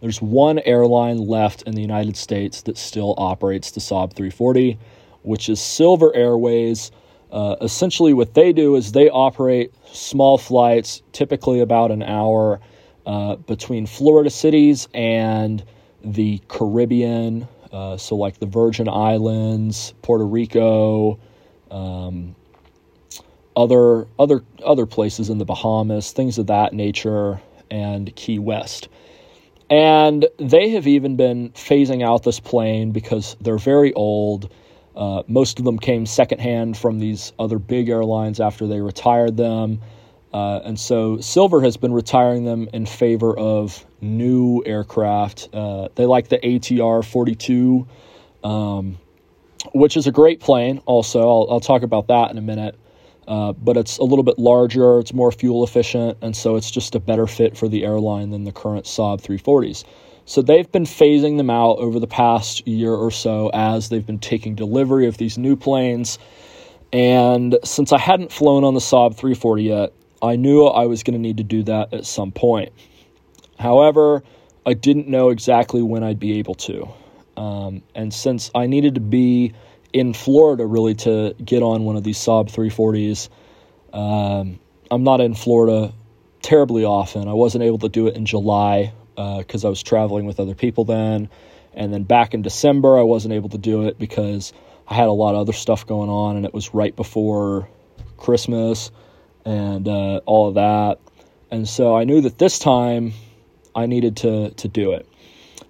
there's 0.00 0.20
one 0.20 0.58
airline 0.60 1.18
left 1.18 1.62
in 1.62 1.74
the 1.74 1.80
United 1.80 2.16
States 2.16 2.62
that 2.62 2.76
still 2.76 3.14
operates 3.16 3.70
the 3.70 3.80
Saab 3.80 4.14
340, 4.14 4.78
which 5.22 5.48
is 5.48 5.60
Silver 5.60 6.14
Airways. 6.14 6.90
Uh, 7.30 7.56
essentially, 7.60 8.14
what 8.14 8.34
they 8.34 8.52
do 8.52 8.76
is 8.76 8.92
they 8.92 9.10
operate 9.10 9.72
small 9.92 10.38
flights, 10.38 11.02
typically 11.12 11.60
about 11.60 11.90
an 11.90 12.02
hour, 12.02 12.60
uh, 13.04 13.36
between 13.36 13.86
Florida 13.86 14.30
cities 14.30 14.88
and 14.94 15.64
the 16.04 16.40
Caribbean. 16.48 17.48
Uh, 17.72 17.96
so, 17.96 18.14
like 18.14 18.38
the 18.38 18.46
Virgin 18.46 18.88
Islands, 18.88 19.92
Puerto 20.02 20.24
Rico, 20.24 21.18
um, 21.70 22.34
other 23.56 24.06
other 24.18 24.44
other 24.64 24.86
places 24.86 25.30
in 25.30 25.38
the 25.38 25.44
Bahamas, 25.44 26.12
things 26.12 26.38
of 26.38 26.46
that 26.46 26.72
nature, 26.72 27.40
and 27.70 28.14
Key 28.14 28.38
West. 28.38 28.88
And 29.68 30.26
they 30.38 30.70
have 30.70 30.86
even 30.86 31.16
been 31.16 31.50
phasing 31.50 32.04
out 32.04 32.22
this 32.22 32.38
plane 32.38 32.92
because 32.92 33.36
they're 33.40 33.58
very 33.58 33.92
old. 33.94 34.52
Uh, 34.96 35.22
most 35.28 35.58
of 35.58 35.64
them 35.64 35.78
came 35.78 36.06
secondhand 36.06 36.76
from 36.76 36.98
these 36.98 37.32
other 37.38 37.58
big 37.58 37.88
airlines 37.88 38.40
after 38.40 38.66
they 38.66 38.80
retired 38.80 39.36
them. 39.36 39.80
Uh, 40.32 40.60
and 40.64 40.78
so 40.78 41.18
Silver 41.20 41.60
has 41.60 41.76
been 41.76 41.92
retiring 41.92 42.44
them 42.44 42.68
in 42.72 42.86
favor 42.86 43.36
of 43.38 43.84
new 44.00 44.62
aircraft. 44.66 45.48
Uh, 45.52 45.88
they 45.94 46.06
like 46.06 46.28
the 46.28 46.38
ATR 46.38 47.04
42, 47.04 47.86
um, 48.44 48.98
which 49.72 49.96
is 49.96 50.06
a 50.06 50.12
great 50.12 50.40
plane, 50.40 50.82
also. 50.86 51.20
I'll, 51.20 51.46
I'll 51.50 51.60
talk 51.60 51.82
about 51.82 52.08
that 52.08 52.30
in 52.30 52.38
a 52.38 52.42
minute. 52.42 52.78
Uh, 53.26 53.52
but 53.52 53.76
it's 53.76 53.98
a 53.98 54.04
little 54.04 54.22
bit 54.22 54.38
larger, 54.38 55.00
it's 55.00 55.12
more 55.12 55.32
fuel 55.32 55.64
efficient, 55.64 56.16
and 56.22 56.36
so 56.36 56.54
it's 56.54 56.70
just 56.70 56.94
a 56.94 57.00
better 57.00 57.26
fit 57.26 57.56
for 57.56 57.68
the 57.68 57.84
airline 57.84 58.30
than 58.30 58.44
the 58.44 58.52
current 58.52 58.84
Saab 58.84 59.20
340s. 59.20 59.84
So 60.26 60.42
they've 60.42 60.70
been 60.70 60.84
phasing 60.84 61.36
them 61.36 61.50
out 61.50 61.78
over 61.78 61.98
the 61.98 62.06
past 62.06 62.66
year 62.66 62.92
or 62.92 63.10
so 63.10 63.50
as 63.54 63.88
they've 63.88 64.04
been 64.04 64.18
taking 64.18 64.54
delivery 64.54 65.06
of 65.06 65.16
these 65.16 65.38
new 65.38 65.56
planes. 65.56 66.18
And 66.92 67.58
since 67.64 67.92
I 67.92 67.98
hadn't 67.98 68.32
flown 68.32 68.64
on 68.64 68.74
the 68.74 68.80
Saab 68.80 69.16
340 69.16 69.62
yet, 69.62 69.92
I 70.22 70.36
knew 70.36 70.66
I 70.66 70.86
was 70.86 71.02
going 71.02 71.14
to 71.14 71.20
need 71.20 71.36
to 71.38 71.44
do 71.44 71.62
that 71.64 71.94
at 71.94 72.06
some 72.06 72.32
point. 72.32 72.72
However, 73.58 74.22
I 74.66 74.74
didn't 74.74 75.08
know 75.08 75.30
exactly 75.30 75.80
when 75.80 76.02
I'd 76.02 76.18
be 76.18 76.38
able 76.38 76.54
to. 76.54 76.88
Um, 77.36 77.82
and 77.94 78.12
since 78.12 78.50
I 78.54 78.66
needed 78.66 78.96
to 78.96 79.00
be 79.00 79.54
in 79.96 80.12
Florida 80.12 80.66
really 80.66 80.94
to 80.94 81.34
get 81.42 81.62
on 81.62 81.84
one 81.84 81.96
of 81.96 82.04
these 82.04 82.18
Saab 82.18 82.52
340s. 82.52 83.28
Um, 83.94 84.58
I'm 84.90 85.04
not 85.04 85.22
in 85.22 85.34
Florida 85.34 85.92
terribly 86.42 86.84
often. 86.84 87.28
I 87.28 87.32
wasn't 87.32 87.64
able 87.64 87.78
to 87.78 87.88
do 87.88 88.06
it 88.06 88.14
in 88.14 88.26
July 88.26 88.92
because 89.16 89.64
uh, 89.64 89.68
I 89.68 89.70
was 89.70 89.82
traveling 89.82 90.26
with 90.26 90.38
other 90.38 90.54
people 90.54 90.84
then. 90.84 91.28
And 91.74 91.92
then 91.92 92.04
back 92.04 92.34
in 92.34 92.42
December, 92.42 92.98
I 92.98 93.02
wasn't 93.02 93.34
able 93.34 93.50
to 93.50 93.58
do 93.58 93.86
it 93.86 93.98
because 93.98 94.52
I 94.88 94.94
had 94.94 95.08
a 95.08 95.12
lot 95.12 95.34
of 95.34 95.40
other 95.40 95.52
stuff 95.52 95.86
going 95.86 96.08
on, 96.08 96.36
and 96.36 96.46
it 96.46 96.54
was 96.54 96.72
right 96.72 96.94
before 96.94 97.68
Christmas 98.16 98.90
and 99.44 99.86
uh, 99.86 100.20
all 100.26 100.48
of 100.48 100.54
that. 100.54 100.98
And 101.50 101.68
so 101.68 101.96
I 101.96 102.04
knew 102.04 102.20
that 102.22 102.38
this 102.38 102.58
time 102.58 103.12
I 103.74 103.86
needed 103.86 104.16
to 104.18 104.50
to 104.50 104.68
do 104.68 104.92
it. 104.92 105.08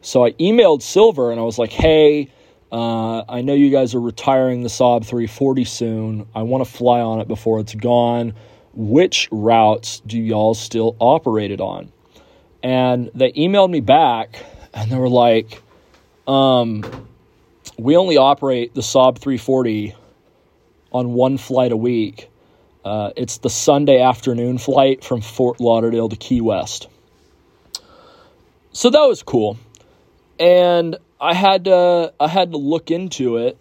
So 0.00 0.25
I 0.25 0.33
emailed 0.33 0.83
Silver 0.83 1.31
and 1.31 1.41
I 1.41 1.43
was 1.43 1.59
like, 1.59 1.73
"Hey, 1.73 2.31
uh, 2.73 3.25
I 3.29 3.43
know 3.43 3.55
you 3.55 3.71
guys 3.71 3.95
are 3.95 4.00
retiring 4.00 4.62
the 4.62 4.69
Saab 4.69 5.05
340 5.05 5.65
soon. 5.65 6.26
I 6.35 6.43
want 6.43 6.65
to 6.65 6.71
fly 6.71 7.00
on 7.00 7.21
it 7.21 7.29
before 7.29 7.61
it's 7.61 7.75
gone. 7.75 8.35
Which 8.75 9.29
routes 9.31 10.00
do 10.00 10.19
y'all 10.19 10.55
still 10.55 10.97
operate 10.99 11.50
it 11.50 11.61
on? 11.61 11.93
And 12.66 13.12
they 13.14 13.30
emailed 13.30 13.70
me 13.70 13.78
back 13.78 14.44
and 14.75 14.90
they 14.90 14.96
were 14.96 15.08
like, 15.08 15.62
um, 16.26 16.82
we 17.78 17.96
only 17.96 18.16
operate 18.16 18.75
the 18.75 18.80
Saab 18.80 19.18
340 19.18 19.94
on 20.90 21.12
one 21.12 21.38
flight 21.38 21.70
a 21.70 21.76
week. 21.76 22.28
Uh, 22.85 23.12
it's 23.16 23.38
the 23.38 23.50
Sunday 23.50 24.00
afternoon 24.00 24.58
flight 24.58 25.04
from 25.04 25.20
Fort 25.20 25.61
Lauderdale 25.61 26.08
to 26.08 26.16
Key 26.16 26.40
West. 26.40 26.88
So 28.73 28.90
that 28.90 29.04
was 29.04 29.23
cool. 29.23 29.58
And 30.40 30.96
I 31.20 31.35
had 31.35 31.66
to 31.66 32.12
I 32.18 32.26
had 32.26 32.50
to 32.50 32.58
look 32.58 32.90
into 32.90 33.37
it 33.37 33.58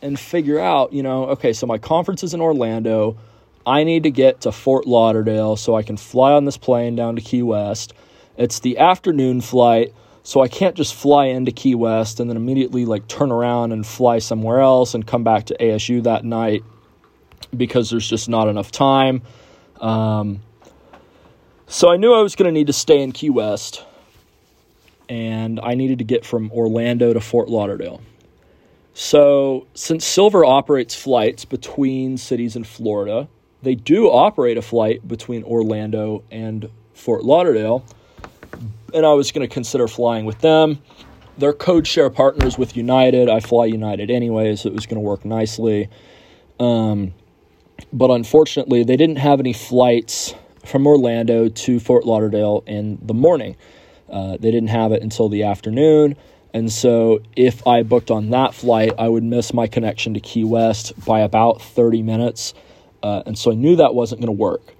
and 0.00 0.18
figure 0.18 0.58
out, 0.58 0.94
you 0.94 1.02
know, 1.02 1.26
okay, 1.32 1.52
so 1.52 1.66
my 1.66 1.76
conference 1.76 2.22
is 2.22 2.32
in 2.32 2.40
Orlando. 2.40 3.18
I 3.66 3.84
need 3.84 4.04
to 4.04 4.10
get 4.10 4.40
to 4.40 4.52
Fort 4.52 4.86
Lauderdale 4.86 5.56
so 5.56 5.74
I 5.74 5.82
can 5.82 5.98
fly 5.98 6.32
on 6.32 6.46
this 6.46 6.56
plane 6.56 6.96
down 6.96 7.16
to 7.16 7.20
Key 7.20 7.42
West. 7.42 7.92
It's 8.40 8.60
the 8.60 8.78
afternoon 8.78 9.42
flight, 9.42 9.92
so 10.22 10.40
I 10.40 10.48
can't 10.48 10.74
just 10.74 10.94
fly 10.94 11.26
into 11.26 11.52
Key 11.52 11.74
West 11.74 12.20
and 12.20 12.30
then 12.30 12.38
immediately 12.38 12.86
like 12.86 13.06
turn 13.06 13.30
around 13.30 13.72
and 13.72 13.86
fly 13.86 14.18
somewhere 14.18 14.60
else 14.60 14.94
and 14.94 15.06
come 15.06 15.22
back 15.22 15.44
to 15.46 15.56
ASU 15.60 16.02
that 16.04 16.24
night 16.24 16.64
because 17.54 17.90
there's 17.90 18.08
just 18.08 18.30
not 18.30 18.48
enough 18.48 18.72
time. 18.72 19.20
Um, 19.78 20.40
so 21.66 21.90
I 21.90 21.98
knew 21.98 22.14
I 22.14 22.22
was 22.22 22.34
going 22.34 22.46
to 22.46 22.52
need 22.52 22.68
to 22.68 22.72
stay 22.72 23.02
in 23.02 23.12
Key 23.12 23.28
West 23.28 23.84
and 25.10 25.60
I 25.62 25.74
needed 25.74 25.98
to 25.98 26.04
get 26.04 26.24
from 26.24 26.50
Orlando 26.50 27.12
to 27.12 27.20
Fort 27.20 27.50
Lauderdale. 27.50 28.00
So, 28.94 29.66
since 29.74 30.06
Silver 30.06 30.46
operates 30.46 30.94
flights 30.94 31.44
between 31.44 32.16
cities 32.16 32.56
in 32.56 32.64
Florida, 32.64 33.28
they 33.62 33.74
do 33.74 34.08
operate 34.10 34.56
a 34.56 34.62
flight 34.62 35.06
between 35.06 35.44
Orlando 35.44 36.22
and 36.30 36.70
Fort 36.94 37.22
Lauderdale, 37.22 37.84
and 38.94 39.06
I 39.06 39.12
was 39.12 39.32
going 39.32 39.46
to 39.46 39.52
consider 39.52 39.88
flying 39.88 40.24
with 40.24 40.40
them. 40.40 40.80
They're 41.38 41.52
code 41.52 41.86
share 41.86 42.10
partners 42.10 42.58
with 42.58 42.76
United. 42.76 43.28
I 43.28 43.40
fly 43.40 43.66
United 43.66 44.10
anyway, 44.10 44.56
so 44.56 44.68
it 44.68 44.74
was 44.74 44.86
going 44.86 44.96
to 44.96 45.06
work 45.06 45.24
nicely. 45.24 45.88
Um, 46.58 47.14
but 47.92 48.10
unfortunately, 48.10 48.84
they 48.84 48.96
didn't 48.96 49.16
have 49.16 49.40
any 49.40 49.52
flights 49.52 50.34
from 50.64 50.86
Orlando 50.86 51.48
to 51.48 51.80
Fort 51.80 52.04
Lauderdale 52.04 52.62
in 52.66 52.98
the 53.00 53.14
morning. 53.14 53.56
Uh, 54.08 54.36
they 54.38 54.50
didn't 54.50 54.68
have 54.68 54.92
it 54.92 55.02
until 55.02 55.28
the 55.28 55.44
afternoon. 55.44 56.16
And 56.52 56.70
so 56.70 57.20
if 57.36 57.66
I 57.66 57.82
booked 57.82 58.10
on 58.10 58.30
that 58.30 58.54
flight, 58.54 58.92
I 58.98 59.08
would 59.08 59.22
miss 59.22 59.54
my 59.54 59.66
connection 59.66 60.14
to 60.14 60.20
Key 60.20 60.44
West 60.44 60.92
by 61.04 61.20
about 61.20 61.62
30 61.62 62.02
minutes. 62.02 62.54
Uh, 63.02 63.22
and 63.24 63.38
so 63.38 63.52
I 63.52 63.54
knew 63.54 63.76
that 63.76 63.94
wasn't 63.94 64.20
going 64.20 64.36
to 64.36 64.40
work. 64.40 64.74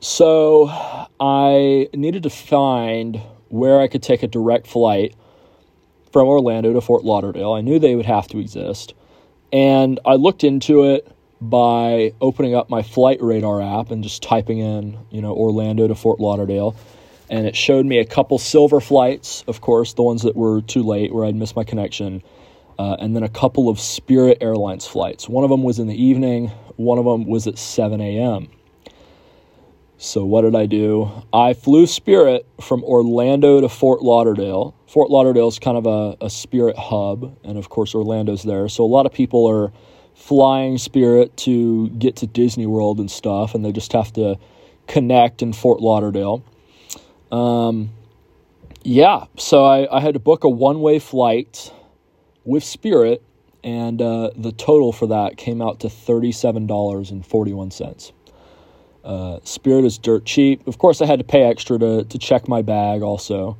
So 0.00 0.68
I 1.18 1.88
needed 1.94 2.22
to 2.24 2.30
find 2.30 3.20
where 3.48 3.80
I 3.80 3.88
could 3.88 4.02
take 4.02 4.22
a 4.22 4.28
direct 4.28 4.66
flight 4.66 5.14
from 6.12 6.28
Orlando 6.28 6.72
to 6.72 6.80
Fort 6.80 7.04
Lauderdale. 7.04 7.52
I 7.52 7.60
knew 7.60 7.78
they 7.78 7.96
would 7.96 8.06
have 8.06 8.28
to 8.28 8.38
exist. 8.38 8.94
And 9.52 10.00
I 10.04 10.14
looked 10.14 10.44
into 10.44 10.84
it 10.84 11.10
by 11.40 12.12
opening 12.20 12.54
up 12.54 12.70
my 12.70 12.82
flight 12.82 13.18
radar 13.20 13.60
app 13.60 13.90
and 13.90 14.02
just 14.02 14.22
typing 14.22 14.58
in, 14.58 14.98
you 15.10 15.20
know, 15.20 15.34
Orlando 15.34 15.86
to 15.86 15.94
Fort 15.94 16.20
Lauderdale 16.20 16.76
and 17.28 17.46
it 17.46 17.56
showed 17.56 17.86
me 17.86 17.98
a 17.98 18.04
couple 18.04 18.38
silver 18.38 18.80
flights, 18.80 19.42
of 19.48 19.60
course, 19.60 19.94
the 19.94 20.02
ones 20.02 20.22
that 20.22 20.36
were 20.36 20.62
too 20.62 20.82
late 20.82 21.12
where 21.12 21.24
I'd 21.24 21.34
missed 21.34 21.56
my 21.56 21.64
connection, 21.64 22.22
uh, 22.78 22.96
and 23.00 23.16
then 23.16 23.22
a 23.22 23.28
couple 23.28 23.68
of 23.68 23.80
Spirit 23.80 24.38
Airlines 24.40 24.86
flights. 24.86 25.28
One 25.28 25.42
of 25.42 25.50
them 25.50 25.62
was 25.62 25.78
in 25.78 25.88
the 25.88 26.00
evening, 26.00 26.48
one 26.76 26.98
of 26.98 27.04
them 27.04 27.26
was 27.26 27.46
at 27.46 27.58
7 27.58 28.00
a.m. 28.00 28.48
So, 29.98 30.26
what 30.26 30.42
did 30.42 30.54
I 30.54 30.66
do? 30.66 31.10
I 31.32 31.54
flew 31.54 31.86
Spirit 31.86 32.46
from 32.60 32.84
Orlando 32.84 33.62
to 33.62 33.68
Fort 33.68 34.02
Lauderdale. 34.02 34.74
Fort 34.86 35.10
Lauderdale 35.10 35.48
is 35.48 35.58
kind 35.58 35.78
of 35.78 35.86
a, 35.86 36.24
a 36.24 36.28
Spirit 36.28 36.76
hub, 36.76 37.34
and 37.42 37.56
of 37.56 37.70
course, 37.70 37.94
Orlando's 37.94 38.42
there. 38.42 38.68
So, 38.68 38.84
a 38.84 38.86
lot 38.86 39.06
of 39.06 39.12
people 39.12 39.46
are 39.46 39.72
flying 40.14 40.76
Spirit 40.76 41.34
to 41.38 41.88
get 41.90 42.16
to 42.16 42.26
Disney 42.26 42.66
World 42.66 43.00
and 43.00 43.10
stuff, 43.10 43.54
and 43.54 43.64
they 43.64 43.72
just 43.72 43.92
have 43.92 44.12
to 44.14 44.38
connect 44.86 45.40
in 45.40 45.54
Fort 45.54 45.80
Lauderdale. 45.80 46.44
Um, 47.32 47.90
yeah, 48.82 49.24
so 49.38 49.64
I, 49.64 49.96
I 49.96 50.00
had 50.00 50.14
to 50.14 50.20
book 50.20 50.44
a 50.44 50.48
one 50.48 50.80
way 50.80 50.98
flight 50.98 51.72
with 52.44 52.64
Spirit, 52.64 53.22
and 53.64 54.02
uh, 54.02 54.30
the 54.36 54.52
total 54.52 54.92
for 54.92 55.06
that 55.06 55.38
came 55.38 55.62
out 55.62 55.80
to 55.80 55.88
$37.41. 55.88 58.12
Uh, 59.06 59.38
Spirit 59.44 59.84
is 59.84 59.96
dirt 59.98 60.24
cheap. 60.24 60.66
Of 60.66 60.78
course, 60.78 61.00
I 61.00 61.06
had 61.06 61.20
to 61.20 61.24
pay 61.24 61.44
extra 61.44 61.78
to, 61.78 62.04
to 62.04 62.18
check 62.18 62.48
my 62.48 62.60
bag 62.60 63.02
also. 63.02 63.56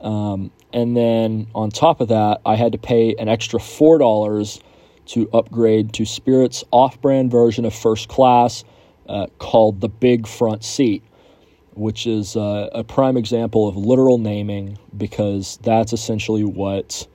Um, 0.00 0.50
and 0.72 0.96
then 0.96 1.46
on 1.54 1.70
top 1.70 2.00
of 2.00 2.08
that, 2.08 2.40
I 2.44 2.56
had 2.56 2.72
to 2.72 2.78
pay 2.78 3.14
an 3.18 3.28
extra 3.28 3.58
$4 3.58 4.62
to 5.06 5.30
upgrade 5.32 5.94
to 5.94 6.04
Spirit's 6.04 6.64
off 6.70 7.00
brand 7.00 7.30
version 7.30 7.64
of 7.64 7.74
first 7.74 8.08
class 8.08 8.64
uh, 9.08 9.28
called 9.38 9.80
the 9.80 9.88
Big 9.88 10.26
Front 10.26 10.64
Seat 10.64 11.02
which 11.78 12.06
is 12.06 12.36
uh, 12.36 12.68
a 12.72 12.82
prime 12.82 13.16
example 13.16 13.68
of 13.68 13.76
literal 13.76 14.18
naming 14.18 14.76
because 14.96 15.58
that's 15.62 15.92
essentially 15.92 16.42
what 16.42 17.06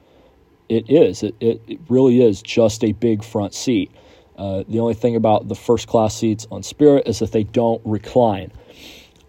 it 0.70 0.90
is. 0.90 1.22
It, 1.22 1.36
it, 1.40 1.62
it 1.68 1.80
really 1.90 2.22
is 2.22 2.42
just 2.42 2.84
a 2.84 2.94
big 2.94 3.24
front 3.24 3.54
seat. 3.54 3.92
Uh, 4.38 4.64
the 4.68 4.80
only 4.80 4.94
thing 4.94 5.16
about 5.16 5.48
the 5.48 5.56
first 5.56 5.88
class 5.88 6.16
seats 6.16 6.48
on 6.52 6.64
Spirit 6.64 7.08
is 7.08 7.20
that 7.20 7.32
they 7.32 7.44
don't 7.44 7.82
recline. 7.86 8.52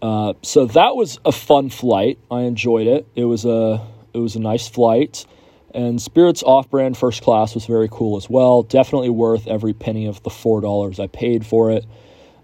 Uh, 0.01 0.33
so 0.41 0.65
that 0.65 0.95
was 0.95 1.19
a 1.25 1.31
fun 1.31 1.69
flight. 1.69 2.19
I 2.29 2.41
enjoyed 2.41 2.87
it. 2.87 3.07
It 3.15 3.25
was 3.25 3.45
a 3.45 3.85
it 4.13 4.19
was 4.19 4.35
a 4.35 4.39
nice 4.39 4.67
flight, 4.67 5.25
and 5.73 6.01
Spirit's 6.01 6.41
off-brand 6.43 6.97
first 6.97 7.21
class 7.21 7.53
was 7.53 7.65
very 7.65 7.89
cool 7.91 8.17
as 8.17 8.29
well. 8.29 8.63
Definitely 8.63 9.09
worth 9.09 9.47
every 9.47 9.73
penny 9.73 10.05
of 10.05 10.21
the 10.23 10.29
four 10.29 10.61
dollars 10.61 10.99
I 10.99 11.07
paid 11.07 11.45
for 11.45 11.71
it. 11.71 11.85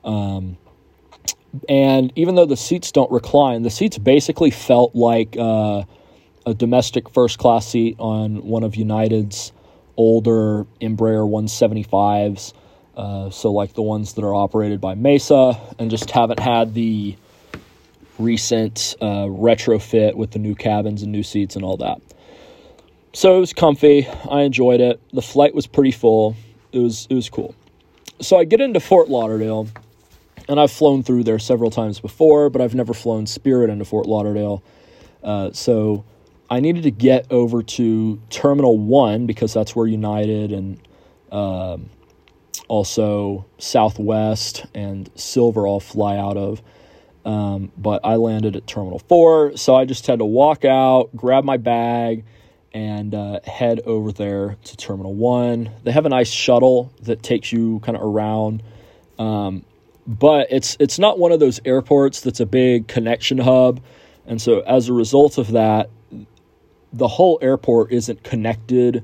Um, 0.04 0.58
and 1.68 2.14
even 2.16 2.36
though 2.36 2.46
the 2.46 2.58
seats 2.58 2.92
don't 2.92 3.12
recline, 3.12 3.62
the 3.64 3.70
seats 3.70 3.98
basically 3.98 4.52
felt 4.52 4.96
like 4.96 5.36
uh, 5.38 5.84
a 6.46 6.54
domestic 6.54 7.10
first 7.10 7.38
class 7.38 7.68
seat 7.68 7.96
on 8.00 8.44
one 8.44 8.64
of 8.64 8.76
United's 8.76 9.52
older 10.02 10.66
Embraer 10.82 11.30
175s. 11.30 12.54
Uh, 12.96 13.30
so, 13.30 13.52
like 13.52 13.74
the 13.74 13.82
ones 13.82 14.14
that 14.14 14.24
are 14.24 14.36
operated 14.36 14.82
by 14.82 14.96
Mesa, 14.96 15.60
and 15.80 15.90
just 15.90 16.12
haven't 16.12 16.40
had 16.40 16.74
the 16.74 17.16
recent 18.20 18.96
uh, 19.02 19.26
retrofit 19.26 20.16
with 20.16 20.32
the 20.32 20.40
new 20.40 20.56
cabins 20.56 21.02
and 21.02 21.12
new 21.12 21.24
seats 21.24 21.56
and 21.56 21.64
all 21.64 21.78
that. 21.78 22.02
So 23.14 23.38
it 23.38 23.40
was 23.40 23.54
comfy. 23.54 24.08
I 24.30 24.42
enjoyed 24.42 24.80
it. 24.80 25.02
The 25.12 25.22
flight 25.22 25.54
was 25.54 25.68
pretty 25.68 25.92
full. 25.92 26.36
It 26.72 26.80
was 26.80 27.08
it 27.10 27.14
was 27.14 27.30
cool. 27.30 27.56
So 28.22 28.38
I 28.38 28.44
get 28.46 28.62
into 28.62 28.80
Fort 28.80 29.10
Lauderdale, 29.10 29.68
and 30.48 30.60
I've 30.60 30.72
flown 30.72 31.04
through 31.04 31.24
there 31.24 31.40
several 31.40 31.72
times 31.72 32.00
before, 32.00 32.50
but 32.50 32.62
I've 32.62 32.76
never 32.76 32.94
flown 32.94 33.26
Spirit 33.26 33.70
into 33.70 33.86
Fort 33.86 34.06
Lauderdale. 34.06 34.64
Uh, 35.24 35.52
so 35.52 36.06
I 36.52 36.60
needed 36.60 36.84
to 36.84 36.92
get 36.92 37.32
over 37.32 37.64
to 37.64 38.22
Terminal 38.30 38.78
One 38.78 39.26
because 39.26 39.54
that's 39.54 39.74
where 39.74 39.88
United 39.88 40.52
and 40.52 40.82
uh, 41.32 41.78
also 42.68 43.46
Southwest 43.58 44.66
and 44.76 45.10
Silver 45.16 45.66
all 45.66 45.80
fly 45.80 46.18
out 46.18 46.36
of. 46.36 46.62
Um, 47.24 47.72
but 47.78 48.02
I 48.04 48.16
landed 48.16 48.58
at 48.58 48.68
Terminal 48.68 49.00
4, 49.00 49.56
so 49.56 49.76
I 49.76 49.86
just 49.86 50.06
had 50.08 50.20
to 50.20 50.26
walk 50.26 50.66
out, 50.66 51.16
grab 51.16 51.46
my 51.46 51.56
bag, 51.56 52.26
and 52.74 53.16
uh, 53.16 53.40
head 53.46 53.80
over 53.86 54.12
there 54.12 54.58
to 54.66 54.76
Terminal 54.76 55.14
1. 55.14 55.70
They 55.86 55.92
have 55.92 56.06
a 56.06 56.10
nice 56.10 56.30
shuttle 56.30 56.92
that 57.04 57.24
takes 57.24 57.54
you 57.54 57.80
kind 57.80 57.96
of 57.96 58.04
around. 58.04 58.62
Um, 59.18 59.64
but 60.06 60.48
it's 60.50 60.76
it's 60.82 61.00
not 61.00 61.18
one 61.18 61.32
of 61.32 61.40
those 61.40 61.62
airports 61.64 62.20
that's 62.20 62.42
a 62.42 62.46
big 62.46 62.90
connection 62.90 63.38
hub. 63.38 63.82
And 64.26 64.42
so 64.42 64.62
as 64.62 64.90
a 64.90 64.94
result 64.94 65.38
of 65.38 65.52
that, 65.52 65.90
the 66.94 67.08
whole 67.08 67.40
airport 67.42 67.92
isn't 67.92 68.24
connected 68.24 69.04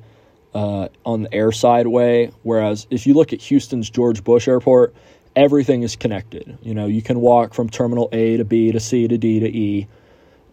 uh, 0.54 0.88
on 1.06 1.24
the 1.24 1.30
airside 1.30 1.88
way. 1.88 2.32
Whereas 2.44 2.88
if 2.90 3.08
you 3.08 3.14
look 3.14 3.34
at 3.34 3.42
Houston's 3.42 3.90
George 3.90 4.24
Bush 4.24 4.48
Airport, 4.48 4.96
everything 5.36 5.84
is 5.84 5.96
connected. 5.96 6.58
You 6.62 6.74
know, 6.74 6.88
you 6.88 7.02
can 7.02 7.22
walk 7.22 7.54
from 7.54 7.70
Terminal 7.70 8.10
A 8.12 8.38
to 8.38 8.46
B 8.46 8.72
to 8.72 8.80
C 8.80 9.08
to 9.08 9.18
D 9.18 9.40
to 9.40 9.48
E, 9.48 9.88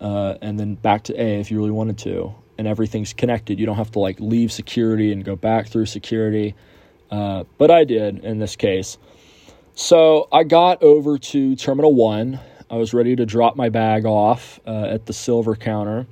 uh, 0.01 0.35
and 0.43 0.61
then 0.61 0.75
back 0.75 1.05
to 1.05 1.15
A 1.21 1.41
if 1.41 1.51
you 1.51 1.59
really 1.59 1.71
wanted 1.71 1.99
to, 1.99 2.35
and 2.59 2.69
everything's 2.69 3.13
connected. 3.13 3.59
You 3.59 3.67
don't 3.67 3.77
have 3.77 3.93
to 3.93 3.99
like 3.99 4.21
leave 4.21 4.53
security 4.53 5.13
and 5.13 5.25
go 5.25 5.37
back 5.37 5.69
through 5.69 5.87
security. 5.87 6.55
Uh, 7.11 7.45
but 7.59 7.71
I 7.71 7.85
did 7.85 8.25
in 8.25 8.39
this 8.39 8.57
case. 8.57 8.99
So 9.75 10.29
I 10.31 10.45
got 10.45 10.83
over 10.83 11.19
to 11.19 11.57
Terminal 11.57 11.95
One. 11.95 12.39
I 12.71 12.77
was 12.77 12.95
ready 12.95 13.17
to 13.17 13.27
drop 13.27 13.57
my 13.57 13.69
bag 13.69 14.05
off 14.05 14.61
uh, 14.67 14.85
at 14.85 15.07
the 15.07 15.13
silver 15.13 15.57
counter, 15.57 16.07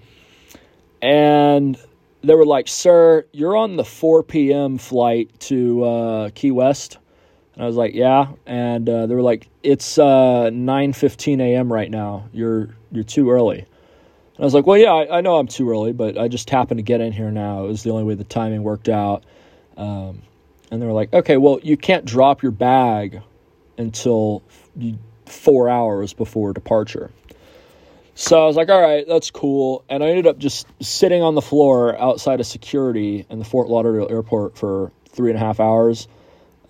and 1.02 1.76
they 2.22 2.34
were 2.34 2.46
like, 2.46 2.68
"Sir, 2.68 3.26
you're 3.32 3.56
on 3.56 3.76
the 3.76 3.84
4 3.84 4.22
p.m. 4.22 4.78
flight 4.78 5.38
to 5.40 5.84
uh, 5.84 6.30
Key 6.34 6.52
West." 6.52 6.98
And 7.54 7.64
I 7.64 7.66
was 7.66 7.76
like, 7.76 7.94
"Yeah." 7.94 8.28
And 8.46 8.88
uh, 8.88 9.06
they 9.06 9.14
were 9.14 9.22
like, 9.22 9.48
"It's 9.62 9.98
9:15 9.98 11.40
uh, 11.40 11.42
a.m. 11.42 11.72
right 11.72 11.90
now. 11.90 12.28
You're 12.32 12.74
you're 12.92 13.04
too 13.04 13.30
early." 13.30 13.58
And 13.58 14.40
I 14.40 14.44
was 14.44 14.54
like, 14.54 14.66
"Well, 14.66 14.78
yeah, 14.78 14.92
I, 14.92 15.18
I, 15.18 15.20
know 15.20 15.36
I'm 15.36 15.48
too 15.48 15.68
early, 15.68 15.92
but 15.92 16.16
I 16.16 16.28
just 16.28 16.48
happened 16.48 16.78
to 16.78 16.82
get 16.82 17.00
in 17.00 17.12
here 17.12 17.30
now. 17.30 17.64
It 17.64 17.68
was 17.68 17.82
the 17.82 17.90
only 17.90 18.04
way 18.04 18.14
the 18.14 18.24
timing 18.24 18.62
worked 18.62 18.88
out." 18.88 19.24
Um, 19.76 20.22
and 20.70 20.80
they 20.80 20.86
were 20.86 20.92
like, 20.92 21.12
"Okay, 21.12 21.36
well, 21.36 21.58
you 21.62 21.76
can't 21.76 22.04
drop 22.04 22.42
your 22.42 22.52
bag 22.52 23.20
until 23.76 24.42
four 25.26 25.68
hours 25.68 26.12
before 26.12 26.52
departure." 26.52 27.10
So 28.14 28.42
I 28.42 28.46
was 28.46 28.56
like, 28.56 28.68
all 28.68 28.80
right, 28.80 29.06
that's 29.08 29.30
cool. 29.30 29.84
And 29.88 30.04
I 30.04 30.08
ended 30.08 30.26
up 30.26 30.38
just 30.38 30.66
sitting 30.80 31.22
on 31.22 31.34
the 31.34 31.40
floor 31.40 31.98
outside 31.98 32.40
of 32.40 32.46
security 32.46 33.26
in 33.30 33.38
the 33.38 33.44
Fort 33.44 33.68
Lauderdale 33.68 34.06
airport 34.10 34.56
for 34.56 34.92
three 35.08 35.30
and 35.30 35.36
a 35.36 35.40
half 35.40 35.60
hours, 35.60 36.08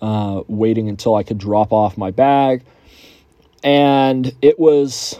uh, 0.01 0.43
waiting 0.47 0.87
until 0.87 1.15
I 1.15 1.23
could 1.23 1.37
drop 1.37 1.73
off 1.73 1.97
my 1.97 2.11
bag. 2.11 2.63
And 3.63 4.33
it 4.41 4.57
was 4.57 5.17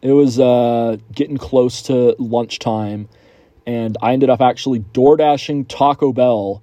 it 0.00 0.12
was 0.12 0.40
uh, 0.40 0.96
getting 1.12 1.36
close 1.36 1.82
to 1.82 2.16
lunchtime, 2.18 3.08
and 3.66 3.96
I 4.02 4.12
ended 4.12 4.30
up 4.30 4.40
actually 4.40 4.80
door 4.80 5.16
dashing 5.16 5.64
Taco 5.66 6.12
Bell 6.12 6.62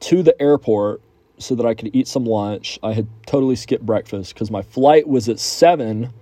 to 0.00 0.22
the 0.22 0.40
airport 0.40 1.02
so 1.38 1.54
that 1.54 1.66
I 1.66 1.74
could 1.74 1.94
eat 1.94 2.08
some 2.08 2.24
lunch. 2.24 2.78
I 2.82 2.92
had 2.92 3.06
totally 3.26 3.56
skipped 3.56 3.84
breakfast 3.84 4.34
because 4.34 4.50
my 4.50 4.62
flight 4.62 5.06
was 5.06 5.28
at 5.28 5.38
seven 5.38 6.12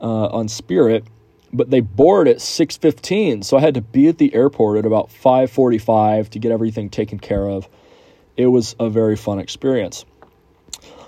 uh, 0.00 0.26
on 0.26 0.48
Spirit 0.48 1.04
but 1.56 1.70
they 1.70 1.80
board 1.80 2.28
at 2.28 2.40
6:15, 2.40 3.42
so 3.42 3.56
I 3.56 3.60
had 3.60 3.74
to 3.74 3.80
be 3.80 4.08
at 4.08 4.18
the 4.18 4.34
airport 4.34 4.78
at 4.78 4.86
about 4.86 5.10
5:45 5.10 6.30
to 6.30 6.38
get 6.38 6.52
everything 6.52 6.90
taken 6.90 7.18
care 7.18 7.48
of. 7.48 7.68
It 8.36 8.46
was 8.46 8.76
a 8.78 8.88
very 8.88 9.16
fun 9.16 9.38
experience. 9.38 10.04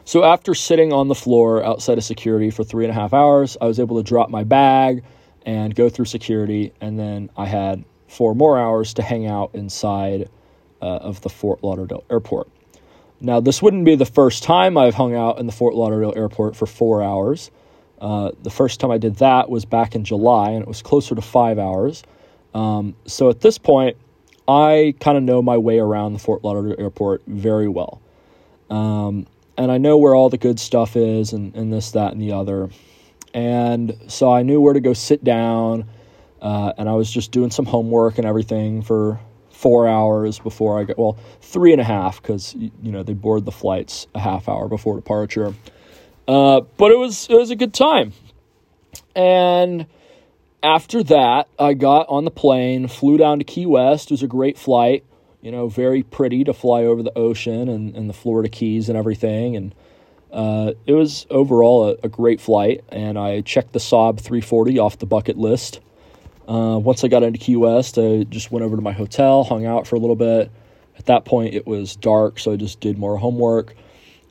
So 0.05 0.25
after 0.25 0.55
sitting 0.55 0.93
on 0.93 1.09
the 1.09 1.15
floor 1.15 1.63
outside 1.63 1.99
of 1.99 2.05
security 2.05 2.51
for 2.51 2.65
three 2.65 2.85
and 2.85 2.91
a 2.91 2.95
half 2.95 3.13
hours, 3.13 3.59
I 3.61 3.67
was 3.67 3.79
able 3.79 3.99
to 3.99 4.03
drop 4.03 4.31
my 4.31 4.43
bag 4.43 5.03
and 5.45 5.75
go 5.75 5.91
through 5.91 6.07
security, 6.07 6.73
and 6.81 6.99
then 6.99 7.29
I 7.37 7.47
had 7.47 7.85
four 8.07 8.35
more 8.35 8.59
hours 8.59 8.95
to 8.95 9.03
hang 9.03 9.27
out 9.27 9.51
inside 9.53 10.31
uh, 10.81 10.87
of 10.87 11.21
the 11.21 11.29
Fort 11.29 11.63
Lauderdale 11.63 12.05
airport. 12.11 12.49
Now, 13.21 13.41
this 13.41 13.61
wouldn't 13.61 13.85
be 13.85 13.97
the 13.97 14.07
first 14.07 14.43
time 14.43 14.79
I've 14.79 14.95
hung 14.95 15.15
out 15.15 15.39
in 15.39 15.47
the 15.47 15.53
Fort 15.53 15.75
Lauderdale 15.75 16.15
airport 16.17 16.57
for 16.57 16.67
four 16.67 17.03
hours. 17.03 17.51
Uh, 18.01 18.31
the 18.43 18.51
first 18.51 18.81
time 18.81 18.91
I 18.91 18.99
did 18.99 19.17
that 19.17 19.51
was 19.51 19.65
back 19.65 19.95
in 19.95 20.05
July, 20.05 20.51
and 20.51 20.63
it 20.63 20.69
was 20.69 20.83
closer 20.83 21.15
to 21.15 21.23
five 21.23 21.59
hours. 21.59 22.03
Um, 22.55 22.95
so 23.07 23.29
at 23.29 23.41
this 23.41 23.59
point, 23.59 23.97
I 24.47 24.95
kind 25.01 25.19
of 25.19 25.25
know 25.25 25.43
my 25.43 25.59
way 25.59 25.79
around 25.79 26.13
the 26.13 26.19
Fort 26.19 26.45
Lauderdale 26.45 26.77
airport 26.79 27.23
very 27.27 27.69
well. 27.69 28.01
Um, 28.71 29.27
and 29.57 29.73
I 29.73 29.79
know 29.79 29.99
where 29.99 30.15
all 30.15 30.31
the 30.31 30.39
good 30.39 30.61
stuff 30.61 30.97
is, 30.97 31.33
and, 31.33 31.55
and 31.55 31.73
this, 31.73 31.91
that, 31.93 32.13
and 32.13 32.21
the 32.23 32.33
other. 32.33 32.71
And 33.35 33.97
so 34.07 34.33
I 34.33 34.43
knew 34.43 34.61
where 34.61 34.75
to 34.75 34.81
go 34.81 34.93
sit 34.93 35.25
down, 35.25 35.85
uh, 36.41 36.73
and 36.79 36.89
I 36.89 36.93
was 36.93 37.11
just 37.11 37.33
doing 37.33 37.51
some 37.51 37.67
homework 37.67 38.19
and 38.19 38.27
everything 38.27 38.83
for 38.83 39.21
four 39.51 39.89
hours 39.89 40.39
before 40.39 40.79
I 40.79 40.85
got, 40.85 40.97
well, 40.97 41.19
three 41.41 41.73
and 41.73 41.81
a 41.81 41.85
half, 41.85 42.23
because, 42.23 42.55
you 42.55 42.93
know, 42.93 43.03
they 43.03 43.13
board 43.13 43.45
the 43.45 43.53
flights 43.53 44.07
a 44.15 44.21
half 44.21 44.49
hour 44.49 44.69
before 44.69 44.95
departure. 44.95 45.53
Uh, 46.29 46.61
but 46.77 46.93
it 46.93 46.99
was 46.99 47.27
it 47.31 47.35
was 47.35 47.51
a 47.51 47.57
good 47.57 47.73
time. 47.73 48.12
And 49.17 49.87
after 50.62 51.03
that, 51.05 51.49
I 51.59 51.73
got 51.73 52.07
on 52.09 52.25
the 52.25 52.31
plane, 52.31 52.87
flew 52.87 53.17
down 53.17 53.38
to 53.38 53.45
Key 53.45 53.64
West. 53.64 54.11
It 54.11 54.14
was 54.14 54.23
a 54.23 54.29
great 54.29 54.59
flight. 54.59 55.05
You 55.41 55.53
know, 55.53 55.69
very 55.69 56.03
pretty 56.03 56.45
to 56.45 56.53
fly 56.53 56.85
over 56.85 57.03
the 57.03 57.17
ocean 57.17 57.69
and, 57.69 57.97
and 57.97 58.11
the 58.11 58.12
Florida 58.12 58.49
Keys 58.49 58.88
and 58.88 58.99
everything. 58.99 59.57
And 59.57 59.75
uh, 60.33 60.73
it 60.85 60.93
was 60.93 61.27
overall 61.31 61.91
a, 61.91 61.97
a, 62.03 62.09
great 62.09 62.41
flight. 62.41 62.85
And 62.91 63.17
I 63.17 63.41
checked 63.41 63.73
the 63.73 63.79
Saab 63.79 64.21
340 64.21 64.79
off 64.79 64.99
the 64.99 65.07
bucket 65.07 65.38
list. 65.38 65.81
Uh, 66.49 66.79
once 66.79 67.05
I 67.05 67.09
got 67.09 67.23
into 67.23 67.38
Key 67.38 67.57
West, 67.57 67.99
I 67.99 68.25
just 68.25 68.51
went 68.51 68.64
over 68.64 68.75
to 68.75 68.83
my 68.83 68.93
hotel, 68.93 69.45
hung 69.45 69.64
out 69.64 69.87
for 69.87 69.97
a 69.97 69.99
little 69.99 70.17
bit. 70.17 70.51
At 70.99 71.07
that 71.07 71.25
point, 71.25 71.55
it 71.55 71.67
was 71.67 71.95
dark, 71.95 72.41
so 72.41 72.53
I 72.53 72.57
just 72.57 72.81
did 72.81 72.99
more 72.99 73.17
homework. 73.17 73.77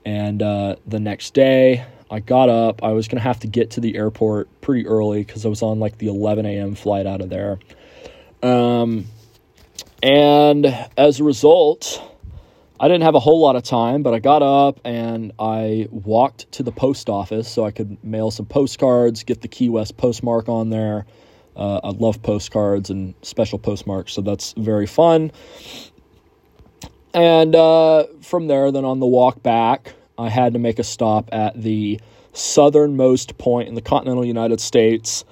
And 0.08 0.41
uh, 0.41 0.78
the 0.86 1.02
next 1.02 1.34
day, 1.34 1.86
I 2.10 2.22
got 2.22 2.48
up. 2.48 2.82
I 2.82 2.93
was 2.93 3.10
going 3.10 3.17
to 3.17 3.24
have 3.24 3.41
to 3.41 3.48
get 3.48 3.72
to 3.72 3.82
the 3.82 3.98
airport 3.98 4.62
pretty 4.62 4.88
early 4.88 5.22
because 5.22 5.46
I 5.46 5.50
was 5.50 5.62
on 5.62 5.82
like 5.82 5.98
the 5.98 6.08
11 6.08 6.46
a.m. 6.46 6.76
flight 6.76 7.06
out 7.06 7.20
of 7.20 7.30
there. 7.30 7.60
Um, 8.41 9.08
and 10.02 10.65
as 10.96 11.20
a 11.20 11.26
result, 11.26 12.02
I 12.80 12.88
didn't 12.88 13.04
have 13.04 13.15
a 13.15 13.20
whole 13.20 13.41
lot 13.41 13.58
of 13.58 13.63
time, 13.63 14.02
but 14.02 14.13
I 14.13 14.20
got 14.20 14.41
up 14.41 14.80
and 14.86 15.34
I 15.39 15.89
walked 15.91 16.50
to 16.54 16.63
the 16.63 16.72
post 16.72 17.10
office 17.10 17.52
so 17.52 17.65
I 17.65 17.72
could 17.72 18.02
mail 18.02 18.32
some 18.32 18.46
postcards, 18.46 19.26
get 19.26 19.41
the 19.41 19.50
Key 19.50 19.67
West 19.67 19.98
postmark 19.98 20.48
on 20.48 20.70
there. 20.70 21.06
Uh, 21.58 21.82
I 21.84 21.89
love 21.89 22.22
postcards 22.22 22.89
and 22.89 23.13
special 23.24 23.60
postmarks, 23.60 24.13
so 24.13 24.22
that's 24.22 24.54
very 24.54 24.88
fun. 24.88 25.34
And 27.13 27.56
uh, 27.56 28.06
from 28.22 28.48
there, 28.48 28.72
then 28.72 28.86
on 28.86 29.00
the 29.00 29.06
walk 29.06 29.41
back, 29.41 29.93
I 30.17 30.30
had 30.30 30.54
to 30.54 30.60
make 30.60 30.80
a 30.80 30.84
stop 30.84 31.30
at 31.32 31.62
the 31.62 32.00
southernmost 32.34 33.38
point 33.38 33.67
in 33.70 33.76
the 33.76 33.82
continental 33.82 34.26
United 34.26 34.60
States, 34.62 35.26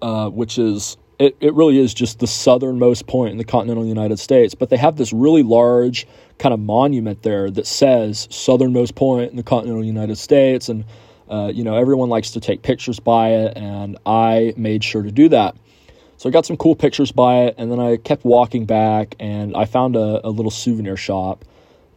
uh, 0.00 0.28
which 0.30 0.58
is 0.58 0.96
it, 1.18 1.36
it 1.40 1.52
really 1.52 1.78
is 1.78 1.92
just 1.92 2.18
the 2.18 2.26
southernmost 2.26 3.06
point 3.06 3.32
in 3.32 3.36
the 3.36 3.44
continental 3.44 3.84
United 3.84 4.18
States. 4.18 4.54
But 4.54 4.70
they 4.70 4.78
have 4.78 4.96
this 4.96 5.12
really 5.12 5.42
large 5.42 6.06
kind 6.38 6.54
of 6.54 6.60
monument 6.60 7.22
there 7.22 7.50
that 7.50 7.66
says 7.66 8.26
southernmost 8.30 8.94
point 8.94 9.30
in 9.30 9.36
the 9.36 9.42
continental 9.42 9.84
United 9.84 10.16
States. 10.16 10.70
And, 10.70 10.86
uh, 11.28 11.52
you 11.54 11.62
know, 11.62 11.76
everyone 11.76 12.08
likes 12.08 12.30
to 12.32 12.40
take 12.40 12.62
pictures 12.62 12.98
by 12.98 13.32
it. 13.32 13.56
And 13.56 13.98
I 14.06 14.54
made 14.56 14.82
sure 14.82 15.02
to 15.02 15.10
do 15.10 15.28
that. 15.28 15.56
So 16.20 16.28
I 16.28 16.32
got 16.32 16.44
some 16.44 16.58
cool 16.58 16.76
pictures 16.76 17.12
by 17.12 17.44
it. 17.44 17.54
And 17.56 17.72
then 17.72 17.80
I 17.80 17.96
kept 17.96 18.26
walking 18.26 18.66
back 18.66 19.16
and 19.18 19.56
I 19.56 19.64
found 19.64 19.96
a, 19.96 20.20
a 20.22 20.28
little 20.28 20.50
souvenir 20.50 20.98
shop 20.98 21.46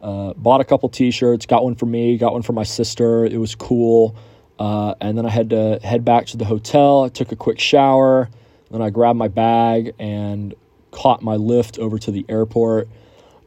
uh, 0.00 0.32
bought 0.32 0.62
a 0.62 0.64
couple 0.64 0.88
T-shirts, 0.88 1.44
got 1.44 1.62
one 1.62 1.74
for 1.74 1.84
me, 1.84 2.16
got 2.16 2.32
one 2.32 2.40
for 2.40 2.54
my 2.54 2.62
sister. 2.62 3.26
It 3.26 3.36
was 3.36 3.54
cool. 3.54 4.16
Uh, 4.58 4.94
and 5.02 5.18
then 5.18 5.26
I 5.26 5.28
had 5.28 5.50
to 5.50 5.78
head 5.84 6.06
back 6.06 6.24
to 6.28 6.38
the 6.38 6.46
hotel. 6.46 7.04
I 7.04 7.10
took 7.10 7.32
a 7.32 7.36
quick 7.36 7.60
shower. 7.60 8.30
Then 8.70 8.80
I 8.80 8.88
grabbed 8.88 9.18
my 9.18 9.28
bag 9.28 9.92
and 9.98 10.54
caught 10.90 11.20
my 11.20 11.36
lift 11.36 11.78
over 11.78 11.98
to 11.98 12.10
the 12.10 12.24
airport. 12.30 12.88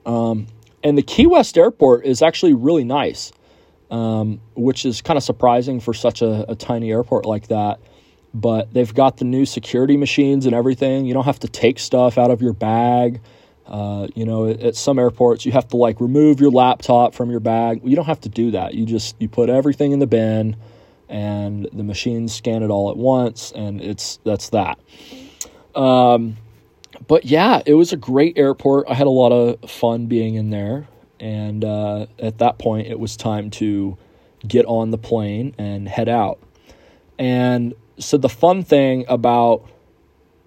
Um, 0.05 0.45
and 0.83 0.95
the 0.95 1.01
Key 1.01 1.25
West 1.25 1.57
airport 1.57 2.05
is 2.05 2.21
actually 2.21 2.53
really 2.53 2.83
nice, 2.83 3.31
um, 3.89 4.41
which 4.53 4.85
is 4.85 5.01
kind 5.01 5.17
of 5.17 5.23
surprising 5.23 5.79
for 5.79 5.95
such 5.95 6.21
a, 6.21 6.45
a, 6.51 6.55
tiny 6.55 6.91
airport 6.91 7.25
like 7.25 7.47
that. 7.47 7.79
But 8.41 8.73
they've 8.73 8.93
got 8.93 9.17
the 9.17 9.25
new 9.25 9.45
security 9.45 9.97
machines 9.97 10.45
and 10.45 10.53
everything. 10.53 11.05
You 11.05 11.13
don't 11.13 11.25
have 11.25 11.39
to 11.39 11.47
take 11.47 11.79
stuff 11.79 12.17
out 12.17 12.31
of 12.31 12.41
your 12.41 12.53
bag. 12.53 13.21
Uh, 13.65 14.07
you 14.15 14.25
know, 14.25 14.47
at, 14.47 14.61
at 14.61 14.75
some 14.75 14.97
airports, 14.97 15.45
you 15.45 15.51
have 15.51 15.67
to 15.69 15.77
like 15.77 15.99
remove 15.99 16.39
your 16.39 16.51
laptop 16.51 17.13
from 17.13 17.29
your 17.29 17.39
bag. 17.39 17.81
You 17.83 17.95
don't 17.95 18.05
have 18.05 18.21
to 18.21 18.29
do 18.29 18.51
that. 18.51 18.73
You 18.75 18.85
just 18.85 19.15
you 19.19 19.27
put 19.27 19.49
everything 19.49 19.91
in 19.91 19.99
the 19.99 20.07
bin, 20.07 20.55
and 21.09 21.67
the 21.73 21.83
machines 21.83 22.33
scan 22.33 22.63
it 22.63 22.69
all 22.69 22.89
at 22.91 22.97
once, 22.97 23.51
and 23.53 23.81
it's 23.81 24.19
that's 24.23 24.49
that. 24.49 24.79
Um, 25.75 26.37
but 27.07 27.25
yeah, 27.25 27.61
it 27.65 27.73
was 27.73 27.91
a 27.91 27.97
great 27.97 28.37
airport. 28.37 28.87
I 28.89 28.93
had 28.93 29.07
a 29.07 29.11
lot 29.11 29.31
of 29.31 29.69
fun 29.69 30.05
being 30.05 30.35
in 30.35 30.49
there, 30.49 30.87
and 31.19 31.65
uh, 31.65 32.05
at 32.19 32.37
that 32.37 32.59
point, 32.59 32.87
it 32.87 32.99
was 32.99 33.17
time 33.17 33.49
to 33.51 33.97
get 34.47 34.65
on 34.65 34.91
the 34.91 34.97
plane 34.97 35.55
and 35.57 35.89
head 35.89 36.07
out. 36.07 36.39
And 37.19 37.73
so 37.99 38.17
the 38.17 38.29
fun 38.29 38.63
thing 38.63 39.05
about 39.07 39.65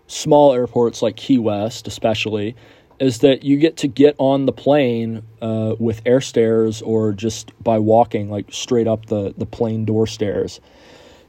small 0.06 0.52
airports 0.52 1.02
like 1.02 1.16
Key 1.16 1.38
West, 1.38 1.86
especially, 1.86 2.56
is 2.98 3.20
that 3.20 3.42
you 3.44 3.56
get 3.56 3.78
to 3.78 3.88
get 3.88 4.14
on 4.18 4.44
the 4.46 4.52
plane 4.52 5.22
uh, 5.40 5.74
with 5.78 6.02
air 6.04 6.20
stairs 6.20 6.82
or 6.82 7.12
just 7.12 7.50
by 7.62 7.78
walking, 7.78 8.30
like 8.30 8.46
straight 8.52 8.86
up 8.86 9.06
the, 9.06 9.34
the 9.38 9.46
plane 9.46 9.84
door 9.84 10.06
stairs. 10.06 10.60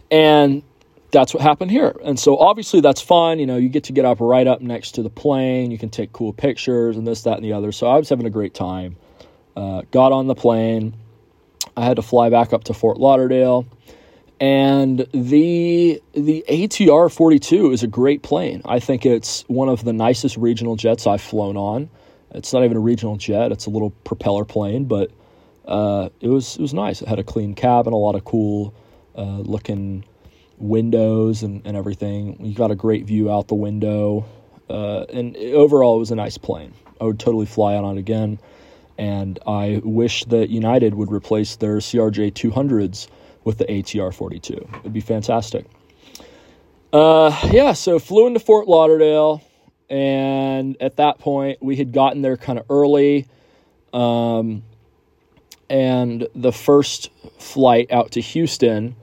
And 0.10 0.64
that's 1.12 1.34
what 1.34 1.42
happened 1.42 1.72
here. 1.72 1.96
And 2.04 2.20
so 2.20 2.38
obviously 2.38 2.82
that's 2.82 3.02
fun. 3.02 3.40
You 3.40 3.46
know, 3.46 3.58
you 3.58 3.70
get 3.70 3.86
to 3.86 3.94
get 3.94 4.04
up 4.04 4.20
right 4.20 4.48
up 4.48 4.62
next 4.62 4.92
to 4.94 5.04
the 5.04 5.10
plane. 5.10 5.72
You 5.72 5.78
can 5.78 5.90
take 5.90 6.12
cool 6.12 6.34
pictures 6.34 6.98
and 6.98 7.08
this, 7.08 7.24
that, 7.24 7.36
and 7.36 7.46
the 7.46 7.54
other. 7.54 7.72
So 7.72 7.88
I 7.88 7.98
was 7.98 8.10
having 8.10 8.26
a 8.26 8.30
great 8.30 8.54
time. 8.54 8.98
Uh, 9.56 9.84
got 9.92 10.12
on 10.12 10.28
the 10.28 10.36
plane. 10.36 10.96
I 11.78 11.86
had 11.86 11.96
to 11.98 12.02
fly 12.02 12.30
back 12.30 12.52
up 12.52 12.66
to 12.66 12.74
Fort 12.74 12.98
Lauderdale. 12.98 13.66
And 14.42 15.06
the 15.14 16.02
the 16.14 16.44
ATR 16.50 17.14
42 17.14 17.72
is 17.74 17.84
a 17.84 17.88
great 17.88 18.24
plane. 18.24 18.64
I 18.66 18.80
think 18.80 19.06
it's 19.06 19.44
one 19.44 19.70
of 19.70 19.84
the 19.84 19.94
nicest 19.94 20.36
regional 20.36 20.76
jets 20.76 21.06
I've 21.06 21.22
flown 21.22 21.58
on. 21.58 21.92
It's 22.32 22.52
not 22.52 22.64
even 22.64 22.76
a 22.76 22.80
regional 22.80 23.18
jet; 23.18 23.52
it's 23.52 23.68
a 23.68 23.70
little 23.70 23.92
propeller 24.04 24.44
plane, 24.44 24.86
but 24.86 25.12
uh, 25.68 26.10
it 26.22 26.30
was 26.30 26.56
it 26.56 26.62
was 26.62 26.74
nice. 26.74 27.04
It 27.04 27.08
had 27.08 27.20
a 27.20 27.24
clean 27.24 27.54
cabin, 27.54 27.94
a 27.94 27.98
lot 27.98 28.16
of 28.16 28.26
cool 28.26 28.74
uh, 29.16 29.42
looking 29.42 30.06
windows 30.58 31.44
and, 31.44 31.62
and 31.64 31.78
everything. 31.78 32.44
You 32.44 32.56
got 32.56 32.72
a 32.72 32.76
great 32.76 33.06
view 33.06 33.32
out 33.32 33.48
the 33.48 33.54
window, 33.54 34.26
uh, 34.72 35.06
and 35.14 35.38
overall, 35.38 35.98
it 35.98 36.00
was 36.00 36.10
a 36.10 36.16
nice 36.16 36.40
plane. 36.40 36.74
I 37.00 37.04
would 37.04 37.20
totally 37.20 37.46
fly 37.46 37.76
on 37.76 37.96
it 37.96 38.00
again, 38.00 38.40
and 38.98 39.38
I 39.46 39.82
wish 39.84 40.26
that 40.26 40.50
United 40.50 40.96
would 40.96 41.12
replace 41.12 41.58
their 41.58 41.78
CRJ 41.78 42.34
200s 42.34 43.08
with 43.44 43.58
the 43.58 43.66
ATR 43.66 44.14
42. 44.14 44.70
It'd 44.80 44.94
be 44.94 45.02
fantastic. 45.02 45.66
Uh, 46.94 47.38
yeah, 47.52 47.74
so 47.74 48.00
flew 48.00 48.28
into 48.28 48.40
Fort 48.40 48.68
Lauderdale, 48.68 49.42
and 49.90 50.76
at 50.82 50.98
that 50.98 51.20
point, 51.20 51.60
we 51.62 51.76
had 51.76 51.92
gotten 51.92 52.22
there 52.22 52.38
kind 52.38 52.60
of 52.60 52.66
early. 52.70 53.28
Um, 53.94 54.64
and 55.70 56.28
the 56.36 56.52
first 56.52 57.12
flight 57.40 57.92
out 57.92 58.12
to 58.12 58.22
Houston 58.22 58.96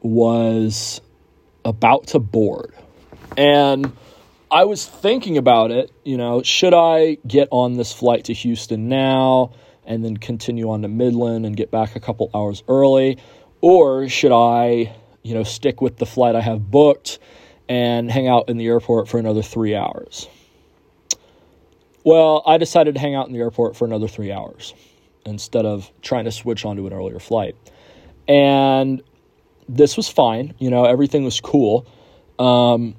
was 0.00 1.00
about 1.64 2.08
to 2.08 2.18
board. 2.20 2.72
And 3.36 3.92
I 4.50 4.64
was 4.64 4.86
thinking 4.86 5.38
about 5.38 5.72
it, 5.72 5.90
you 6.04 6.16
know, 6.16 6.42
should 6.42 6.74
I 6.74 7.18
get 7.26 7.48
on 7.50 7.76
this 7.76 7.92
flight 7.92 8.26
to 8.26 8.32
Houston 8.32 8.88
now 8.88 9.52
and 9.84 10.04
then 10.04 10.16
continue 10.16 10.70
on 10.70 10.82
to 10.82 10.88
Midland 10.88 11.46
and 11.46 11.56
get 11.56 11.72
back 11.72 11.96
a 11.96 12.00
couple 12.00 12.30
hours 12.32 12.62
early? 12.68 13.18
Or 13.64 14.10
should 14.10 14.30
I, 14.30 14.94
you 15.22 15.32
know, 15.32 15.42
stick 15.42 15.80
with 15.80 15.96
the 15.96 16.04
flight 16.04 16.36
I 16.36 16.42
have 16.42 16.70
booked 16.70 17.18
and 17.66 18.10
hang 18.10 18.28
out 18.28 18.50
in 18.50 18.58
the 18.58 18.66
airport 18.66 19.08
for 19.08 19.18
another 19.18 19.40
three 19.40 19.74
hours? 19.74 20.28
Well, 22.04 22.42
I 22.44 22.58
decided 22.58 22.92
to 22.96 23.00
hang 23.00 23.14
out 23.14 23.26
in 23.26 23.32
the 23.32 23.38
airport 23.38 23.74
for 23.74 23.86
another 23.86 24.06
three 24.06 24.30
hours 24.30 24.74
instead 25.24 25.64
of 25.64 25.90
trying 26.02 26.26
to 26.26 26.30
switch 26.30 26.66
onto 26.66 26.86
an 26.86 26.92
earlier 26.92 27.18
flight. 27.18 27.56
And 28.28 29.02
this 29.66 29.96
was 29.96 30.10
fine. 30.10 30.52
You 30.58 30.68
know, 30.68 30.84
everything 30.84 31.24
was 31.24 31.40
cool. 31.40 31.86
Um, 32.38 32.94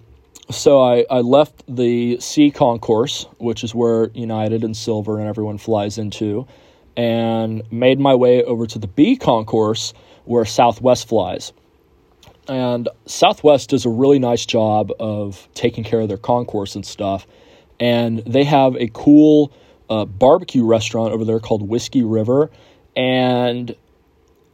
so 0.50 0.82
I, 0.82 1.06
I 1.12 1.20
left 1.20 1.62
the 1.68 2.20
C 2.20 2.50
concourse, 2.50 3.28
which 3.38 3.64
is 3.64 3.76
where 3.76 4.10
United 4.16 4.64
and 4.64 4.76
Silver 4.76 5.20
and 5.20 5.30
everyone 5.30 5.60
flies 5.60 6.00
into, 6.00 6.48
and 6.98 7.62
made 7.72 8.00
my 8.00 8.16
way 8.16 8.44
over 8.44 8.66
to 8.66 8.80
the 8.80 8.88
B 8.88 9.16
concourse, 9.16 9.94
where 10.26 10.46
Southwest 10.46 11.08
flies. 11.08 11.54
And 12.48 12.90
Southwest 13.06 13.72
does 13.72 13.86
a 13.86 13.90
really 13.90 14.20
nice 14.20 14.46
job 14.46 14.92
of 15.00 15.48
taking 15.54 15.84
care 15.84 16.02
of 16.02 16.08
their 16.08 16.18
concourse 16.18 16.76
and 16.76 16.86
stuff. 16.86 17.26
And 17.80 18.20
they 18.20 18.44
have 18.44 18.76
a 18.76 18.90
cool 18.94 19.52
uh, 19.90 20.06
barbecue 20.06 20.64
restaurant 20.64 21.14
over 21.14 21.26
there 21.26 21.40
called 21.40 21.68
Whiskey 21.68 22.04
River. 22.04 22.52
And 22.96 23.76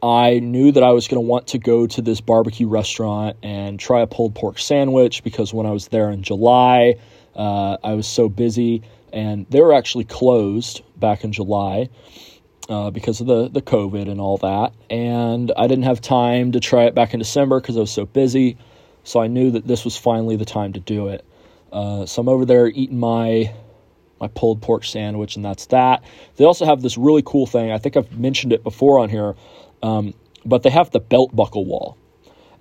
I 0.02 0.40
knew 0.40 0.72
that 0.72 0.82
I 0.82 0.90
was 0.90 1.06
going 1.06 1.22
to 1.22 1.26
want 1.26 1.48
to 1.48 1.58
go 1.58 1.86
to 1.86 2.02
this 2.02 2.20
barbecue 2.20 2.66
restaurant 2.66 3.36
and 3.42 3.78
try 3.78 4.00
a 4.00 4.06
pulled 4.06 4.34
pork 4.34 4.58
sandwich 4.58 5.22
because 5.22 5.54
when 5.54 5.66
I 5.66 5.70
was 5.70 5.88
there 5.88 6.10
in 6.10 6.22
July, 6.22 6.96
uh, 7.36 7.76
I 7.84 7.94
was 7.94 8.06
so 8.06 8.28
busy 8.28 8.82
and 9.12 9.46
they 9.50 9.60
were 9.60 9.74
actually 9.74 10.04
closed 10.04 10.82
back 10.96 11.22
in 11.22 11.32
July 11.32 11.88
uh, 12.68 12.90
because 12.90 13.20
of 13.20 13.26
the, 13.26 13.48
the 13.48 13.62
COVID 13.62 14.08
and 14.10 14.20
all 14.20 14.38
that. 14.38 14.72
And 14.90 15.52
I 15.56 15.66
didn't 15.66 15.84
have 15.84 16.00
time 16.00 16.52
to 16.52 16.60
try 16.60 16.84
it 16.84 16.94
back 16.94 17.12
in 17.12 17.18
December 17.18 17.60
because 17.60 17.76
I 17.76 17.80
was 17.80 17.90
so 17.90 18.06
busy. 18.06 18.56
So 19.04 19.20
I 19.20 19.26
knew 19.26 19.50
that 19.50 19.66
this 19.66 19.84
was 19.84 19.96
finally 19.96 20.36
the 20.36 20.44
time 20.44 20.72
to 20.74 20.80
do 20.80 21.08
it. 21.08 21.24
Uh, 21.72 22.06
so 22.06 22.20
I'm 22.20 22.28
over 22.28 22.44
there 22.44 22.68
eating 22.68 22.98
my 22.98 23.52
my 24.20 24.28
pulled 24.28 24.62
pork 24.62 24.84
sandwich, 24.84 25.34
and 25.34 25.44
that's 25.44 25.66
that. 25.66 26.04
They 26.36 26.44
also 26.44 26.64
have 26.64 26.80
this 26.80 26.96
really 26.96 27.22
cool 27.26 27.44
thing. 27.44 27.72
I 27.72 27.78
think 27.78 27.96
I've 27.96 28.16
mentioned 28.16 28.52
it 28.52 28.62
before 28.62 29.00
on 29.00 29.08
here, 29.08 29.34
um, 29.82 30.14
but 30.44 30.62
they 30.62 30.70
have 30.70 30.92
the 30.92 31.00
belt 31.00 31.34
buckle 31.34 31.64
wall, 31.64 31.96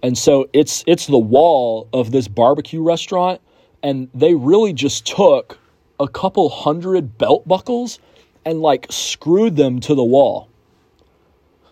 and 0.02 0.18
so 0.18 0.50
it's 0.54 0.84
it's 0.88 1.06
the 1.06 1.20
wall 1.20 1.88
of 1.94 2.12
this 2.12 2.28
barbecue 2.28 2.82
restaurant, 2.82 3.42
and 3.84 4.10
they 4.16 4.34
really 4.34 4.74
just 4.74 5.06
took 5.06 5.60
a 6.00 6.08
couple 6.08 6.50
hundred 6.50 7.20
belt 7.20 7.48
buckles 7.48 8.00
and 8.46 8.62
like 8.62 8.88
screwed 8.90 9.56
them 9.56 9.80
to 9.82 9.96
the 9.96 10.04
wall. 10.04 10.50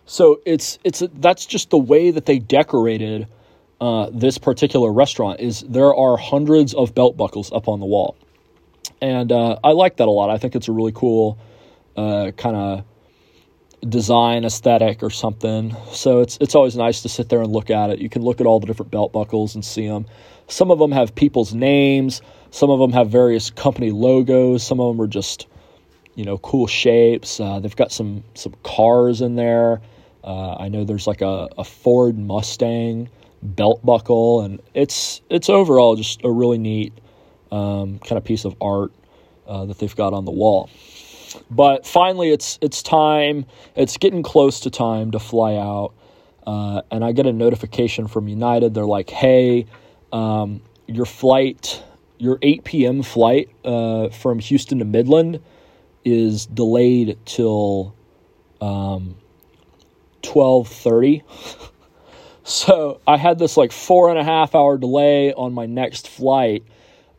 So 0.05 0.41
it's 0.45 0.79
it's 0.83 1.03
that's 1.15 1.45
just 1.45 1.69
the 1.69 1.77
way 1.77 2.11
that 2.11 2.25
they 2.25 2.39
decorated 2.39 3.27
uh, 3.79 4.09
this 4.11 4.37
particular 4.37 4.91
restaurant. 4.91 5.39
Is 5.39 5.61
there 5.61 5.93
are 5.93 6.17
hundreds 6.17 6.73
of 6.73 6.95
belt 6.95 7.15
buckles 7.15 7.51
up 7.51 7.67
on 7.67 7.79
the 7.79 7.85
wall, 7.85 8.17
and 9.01 9.31
uh, 9.31 9.59
I 9.63 9.71
like 9.71 9.97
that 9.97 10.07
a 10.07 10.11
lot. 10.11 10.29
I 10.29 10.37
think 10.37 10.55
it's 10.55 10.67
a 10.67 10.71
really 10.71 10.93
cool 10.93 11.37
uh, 11.95 12.31
kind 12.31 12.55
of 12.55 12.85
design 13.87 14.45
aesthetic 14.45 15.03
or 15.03 15.09
something. 15.09 15.75
So 15.91 16.21
it's 16.21 16.37
it's 16.41 16.55
always 16.55 16.75
nice 16.75 17.01
to 17.03 17.09
sit 17.09 17.29
there 17.29 17.41
and 17.41 17.51
look 17.51 17.69
at 17.69 17.91
it. 17.91 17.99
You 17.99 18.09
can 18.09 18.23
look 18.23 18.41
at 18.41 18.47
all 18.47 18.59
the 18.59 18.67
different 18.67 18.91
belt 18.91 19.13
buckles 19.13 19.55
and 19.55 19.63
see 19.63 19.87
them. 19.87 20.05
Some 20.47 20.71
of 20.71 20.79
them 20.79 20.91
have 20.91 21.13
people's 21.13 21.53
names. 21.53 22.21
Some 22.51 22.71
of 22.71 22.79
them 22.79 22.91
have 22.93 23.09
various 23.09 23.51
company 23.51 23.91
logos. 23.91 24.63
Some 24.63 24.79
of 24.79 24.95
them 24.95 25.03
are 25.03 25.07
just 25.07 25.47
you 26.19 26.25
know, 26.25 26.37
cool 26.39 26.67
shapes. 26.67 27.39
Uh, 27.39 27.61
they've 27.61 27.77
got 27.77 27.93
some 27.93 28.25
some 28.33 28.53
cars 28.63 29.21
in 29.21 29.37
there. 29.37 29.79
Uh, 30.21 30.55
I 30.55 30.67
know 30.67 30.83
there's 30.83 31.07
like 31.07 31.21
a, 31.21 31.47
a 31.57 31.63
Ford 31.63 32.19
Mustang 32.19 33.07
belt 33.41 33.85
buckle, 33.85 34.41
and 34.41 34.61
it's 34.73 35.21
it's 35.29 35.47
overall 35.47 35.95
just 35.95 36.19
a 36.25 36.29
really 36.29 36.57
neat 36.57 36.91
um, 37.53 37.99
kind 37.99 38.17
of 38.17 38.25
piece 38.25 38.43
of 38.43 38.53
art 38.59 38.91
uh, 39.47 39.63
that 39.63 39.79
they've 39.79 39.95
got 39.95 40.11
on 40.11 40.25
the 40.25 40.31
wall. 40.31 40.69
But 41.49 41.87
finally, 41.87 42.31
it's 42.31 42.59
it's 42.61 42.83
time. 42.83 43.45
It's 43.77 43.95
getting 43.95 44.21
close 44.21 44.59
to 44.61 44.69
time 44.69 45.11
to 45.11 45.19
fly 45.19 45.55
out, 45.55 45.93
uh, 46.45 46.81
and 46.91 47.01
I 47.05 47.13
get 47.13 47.27
a 47.27 47.33
notification 47.33 48.09
from 48.09 48.27
United. 48.27 48.73
They're 48.73 48.83
like, 48.83 49.09
"Hey, 49.09 49.67
um, 50.11 50.59
your 50.85 51.05
flight, 51.05 51.81
your 52.17 52.39
8 52.41 52.65
p.m. 52.65 53.03
flight 53.03 53.49
uh, 53.63 54.09
from 54.09 54.39
Houston 54.39 54.79
to 54.79 54.85
Midland." 54.85 55.39
Is 56.05 56.45
delayed 56.45 57.17
till 57.25 57.95
um, 58.61 59.15
12.30 60.23 61.23
so 62.43 62.99
i 63.07 63.17
had 63.17 63.37
this 63.37 63.57
like 63.57 63.71
four 63.71 64.09
and 64.09 64.17
a 64.17 64.23
half 64.23 64.55
hour 64.55 64.77
delay 64.77 65.33
on 65.33 65.53
my 65.53 65.65
next 65.65 66.07
flight 66.07 66.63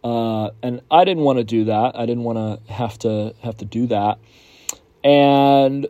uh, 0.03 0.51
and 0.63 0.81
i 0.91 1.05
didn't 1.05 1.25
want 1.25 1.39
to 1.39 1.45
do 1.45 1.65
that. 1.65 1.93
I 1.95 2.07
didn't 2.07 2.25
want 2.25 2.39
to 2.39 2.73
have 2.73 2.99
to 3.01 3.35
have 3.43 3.59
to 3.59 3.65
do 3.65 3.87
that. 3.89 4.19
And 5.05 5.87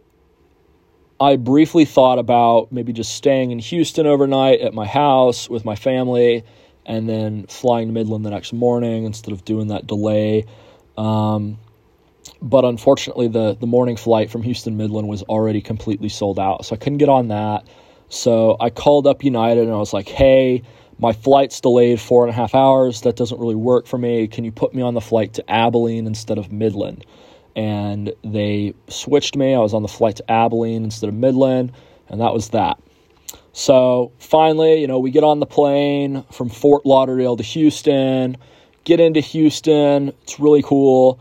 i 1.21 1.37
briefly 1.37 1.85
thought 1.85 2.19
about 2.19 2.73
maybe 2.73 2.93
just 2.93 3.15
staying 3.15 3.51
in 3.51 3.59
houston 3.59 4.07
overnight 4.07 4.61
at 4.61 4.73
my 4.73 4.87
house 4.87 5.51
with 5.51 5.65
my 5.67 5.77
family 5.77 6.45
and 6.87 7.09
then 7.09 7.47
flying 7.47 7.89
to 7.89 7.93
midland 7.93 8.25
the 8.25 8.31
next 8.31 8.53
morning 8.53 9.05
instead 9.05 9.33
of 9.33 9.45
doing 9.45 9.69
that 9.69 9.87
delay. 9.87 10.47
Um, 10.97 11.59
but 12.43 12.65
unfortunately, 12.65 13.29
the 13.29 13.57
the 13.59 13.67
morning 13.67 13.97
flight 13.97 14.31
from 14.31 14.43
Houston 14.43 14.77
Midland 14.77 15.09
was 15.09 15.23
already 15.25 15.61
completely 15.61 16.09
sold 16.09 16.39
out, 16.39 16.65
so 16.65 16.75
I 16.75 16.79
couldn't 16.79 16.99
get 16.99 17.09
on 17.09 17.29
that. 17.29 17.67
So 18.09 18.57
I 18.61 18.71
called 18.71 19.07
up 19.07 19.23
United 19.23 19.65
and 19.65 19.73
I 19.73 19.77
was 19.79 19.93
like, 19.93 20.09
"Hey, 20.09 20.63
my 21.01 21.13
flight's 21.15 21.61
delayed 21.61 21.99
four 21.99 22.25
and 22.25 22.31
a 22.31 22.35
half 22.35 22.55
hours. 22.55 23.01
That 23.03 23.17
doesn't 23.17 23.41
really 23.41 23.55
work 23.55 23.87
for 23.87 23.97
me. 23.97 24.29
Can 24.29 24.45
you 24.45 24.53
put 24.53 24.75
me 24.75 24.83
on 24.83 24.93
the 24.93 25.01
flight 25.01 25.33
to 25.35 25.51
Abilene 25.51 26.07
instead 26.07 26.37
of 26.37 26.53
Midland? 26.53 27.07
And 27.57 28.13
they 28.23 28.75
switched 28.89 29.35
me. 29.35 29.55
I 29.55 29.59
was 29.61 29.73
on 29.73 29.83
the 29.83 29.89
flight 29.89 30.17
to 30.17 30.31
Abilene 30.31 30.85
instead 30.85 31.09
of 31.09 31.15
Midland, 31.15 31.73
and 32.09 32.21
that 32.21 32.35
was 32.35 32.51
that. 32.51 32.79
So 33.53 34.13
finally, 34.19 34.81
you 34.81 34.87
know, 34.87 34.99
we 34.99 35.11
get 35.11 35.25
on 35.25 35.41
the 35.41 35.47
plane 35.47 36.25
from 36.31 36.51
Fort 36.51 36.85
Lauderdale 36.85 37.37
to 37.37 37.43
Houston, 37.43 38.37
get 38.85 39.01
into 39.01 39.21
Houston. 39.21 40.09
It's 40.23 40.39
really 40.39 40.63
cool. 40.63 41.19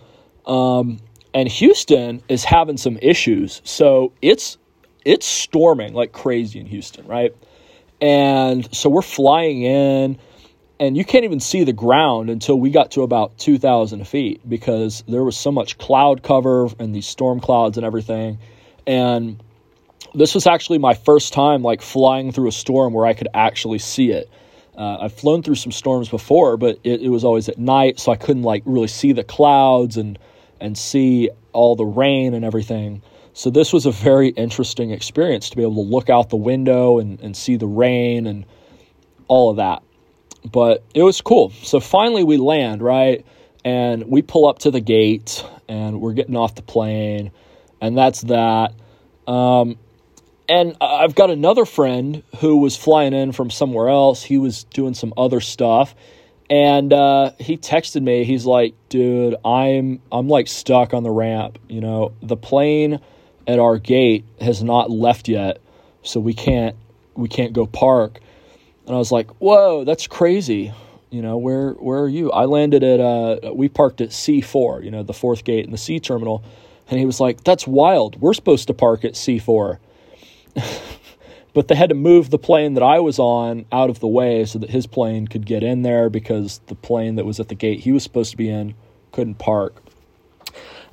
Um, 0.49 0.99
and 1.33 1.47
Houston 1.47 2.23
is 2.27 2.43
having 2.43 2.77
some 2.77 2.97
issues. 3.01 3.61
So 3.63 4.13
it's 4.21 4.57
it's 5.05 5.25
storming 5.25 5.93
like 5.93 6.11
crazy 6.11 6.59
in 6.59 6.65
Houston, 6.65 7.07
right? 7.07 7.33
And 8.01 8.73
so 8.75 8.89
we're 8.89 9.01
flying 9.01 9.61
in, 9.61 10.17
and 10.79 10.97
you 10.97 11.05
can't 11.05 11.25
even 11.25 11.39
see 11.39 11.63
the 11.63 11.73
ground 11.73 12.29
until 12.29 12.59
we 12.59 12.69
got 12.69 12.91
to 12.91 13.03
about 13.03 13.37
2,000 13.37 14.07
feet 14.07 14.47
because 14.47 15.03
there 15.07 15.23
was 15.23 15.37
so 15.37 15.51
much 15.51 15.77
cloud 15.77 16.23
cover 16.23 16.67
and 16.79 16.95
these 16.95 17.07
storm 17.07 17.39
clouds 17.39 17.77
and 17.77 17.85
everything. 17.85 18.39
And 18.87 19.41
this 20.15 20.33
was 20.33 20.47
actually 20.47 20.79
my 20.79 20.93
first 20.93 21.33
time 21.33 21.61
like 21.61 21.81
flying 21.81 22.31
through 22.31 22.47
a 22.47 22.53
storm 22.53 22.93
where 22.93 23.05
I 23.05 23.13
could 23.13 23.27
actually 23.33 23.79
see 23.79 24.11
it. 24.11 24.29
Uh, 24.77 24.97
I've 25.01 25.13
flown 25.13 25.43
through 25.43 25.55
some 25.55 25.73
storms 25.73 26.07
before, 26.07 26.55
but 26.55 26.79
it, 26.85 27.01
it 27.01 27.09
was 27.09 27.25
always 27.25 27.49
at 27.49 27.57
night, 27.57 27.99
so 27.99 28.11
I 28.13 28.15
couldn't 28.15 28.43
like 28.43 28.63
really 28.65 28.87
see 28.87 29.11
the 29.11 29.25
clouds 29.25 29.97
and 29.97 30.17
and 30.59 30.77
see 30.77 31.29
all 31.53 31.75
the 31.75 31.85
rain 31.85 32.33
and 32.33 32.45
everything. 32.45 33.01
So 33.33 33.49
this 33.49 33.71
was 33.71 33.85
a 33.85 33.91
very 33.91 34.29
interesting 34.29 34.91
experience 34.91 35.49
to 35.51 35.55
be 35.55 35.61
able 35.61 35.75
to 35.75 35.89
look 35.89 36.09
out 36.09 36.29
the 36.29 36.37
window 36.37 36.99
and, 36.99 37.19
and 37.21 37.35
see 37.35 37.55
the 37.55 37.67
rain 37.67 38.27
and 38.27 38.45
all 39.27 39.49
of 39.49 39.57
that. 39.57 39.83
But 40.49 40.83
it 40.93 41.03
was 41.03 41.21
cool. 41.21 41.51
So 41.63 41.79
finally 41.79 42.23
we 42.23 42.37
land, 42.37 42.81
right? 42.81 43.25
And 43.63 44.05
we 44.07 44.21
pull 44.21 44.47
up 44.47 44.59
to 44.59 44.71
the 44.71 44.79
gate 44.79 45.45
and 45.67 46.01
we're 46.01 46.13
getting 46.13 46.35
off 46.35 46.55
the 46.55 46.63
plane, 46.63 47.31
and 47.79 47.97
that's 47.97 48.21
that. 48.21 48.73
Um, 49.27 49.77
and 50.47 50.75
I've 50.81 51.13
got 51.13 51.29
another 51.29 51.63
friend 51.63 52.23
who 52.39 52.57
was 52.57 52.75
flying 52.75 53.13
in 53.13 53.33
from 53.33 53.51
somewhere 53.51 53.87
else. 53.87 54.23
He 54.23 54.39
was 54.39 54.63
doing 54.63 54.95
some 54.95 55.13
other 55.15 55.39
stuff 55.39 55.93
and 56.49 56.91
uh, 56.91 57.31
he 57.39 57.57
texted 57.57 58.01
me. 58.01 58.23
He's 58.23 58.45
like, 58.45 58.73
"Dude, 58.89 59.35
I'm 59.45 60.01
I'm 60.11 60.27
like 60.27 60.47
stuck 60.47 60.93
on 60.93 61.03
the 61.03 61.11
ramp. 61.11 61.59
You 61.67 61.81
know, 61.81 62.13
the 62.21 62.37
plane 62.37 62.99
at 63.47 63.59
our 63.59 63.77
gate 63.77 64.25
has 64.41 64.63
not 64.63 64.89
left 64.89 65.27
yet, 65.27 65.59
so 66.03 66.19
we 66.19 66.33
can't 66.33 66.75
we 67.15 67.27
can't 67.27 67.53
go 67.53 67.65
park." 67.65 68.19
And 68.85 68.95
I 68.95 68.97
was 68.97 69.11
like, 69.11 69.29
"Whoa, 69.39 69.83
that's 69.83 70.07
crazy." 70.07 70.73
You 71.11 71.21
know, 71.21 71.37
where 71.37 71.71
where 71.73 71.99
are 71.99 72.09
you? 72.09 72.31
I 72.31 72.45
landed 72.45 72.83
at 72.83 72.99
uh 72.99 73.53
we 73.53 73.69
parked 73.69 74.01
at 74.01 74.09
C4, 74.09 74.83
you 74.83 74.91
know, 74.91 75.03
the 75.03 75.13
fourth 75.13 75.43
gate 75.43 75.65
in 75.65 75.71
the 75.71 75.77
C 75.77 75.99
terminal. 75.99 76.43
And 76.89 76.99
he 76.99 77.05
was 77.05 77.19
like, 77.19 77.43
"That's 77.43 77.67
wild. 77.67 78.19
We're 78.19 78.33
supposed 78.33 78.67
to 78.67 78.73
park 78.73 79.05
at 79.05 79.13
C4." 79.13 79.77
but 81.59 81.67
they 81.67 81.75
had 81.75 81.89
to 81.89 81.95
move 81.95 82.29
the 82.29 82.37
plane 82.37 82.75
that 82.75 82.83
I 82.83 83.01
was 83.01 83.19
on 83.19 83.65
out 83.69 83.89
of 83.89 83.99
the 83.99 84.07
way 84.07 84.45
so 84.45 84.59
that 84.59 84.69
his 84.69 84.87
plane 84.87 85.27
could 85.27 85.45
get 85.45 85.61
in 85.61 85.81
there 85.81 86.09
because 86.09 86.61
the 86.67 86.73
plane 86.73 87.17
that 87.17 87.25
was 87.25 87.41
at 87.41 87.49
the 87.49 87.53
gate 87.53 87.81
he 87.81 87.91
was 87.91 88.01
supposed 88.01 88.31
to 88.31 88.37
be 88.37 88.47
in 88.47 88.75
couldn't 89.11 89.39
park. 89.39 89.75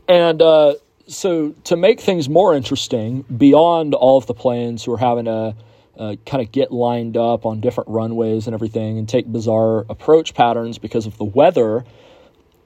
And 0.08 0.42
uh, 0.42 0.74
so, 1.06 1.52
to 1.62 1.76
make 1.76 2.00
things 2.00 2.28
more 2.28 2.52
interesting, 2.52 3.24
beyond 3.36 3.94
all 3.94 4.18
of 4.18 4.26
the 4.26 4.34
planes 4.34 4.82
who 4.82 4.90
were 4.90 4.98
having 4.98 5.26
to 5.26 5.54
uh, 5.96 6.16
kind 6.26 6.42
of 6.44 6.50
get 6.50 6.72
lined 6.72 7.16
up 7.16 7.46
on 7.46 7.60
different 7.60 7.88
runways 7.88 8.48
and 8.48 8.54
everything 8.54 8.98
and 8.98 9.08
take 9.08 9.30
bizarre 9.30 9.86
approach 9.88 10.34
patterns 10.34 10.78
because 10.78 11.06
of 11.06 11.16
the 11.16 11.24
weather, 11.24 11.84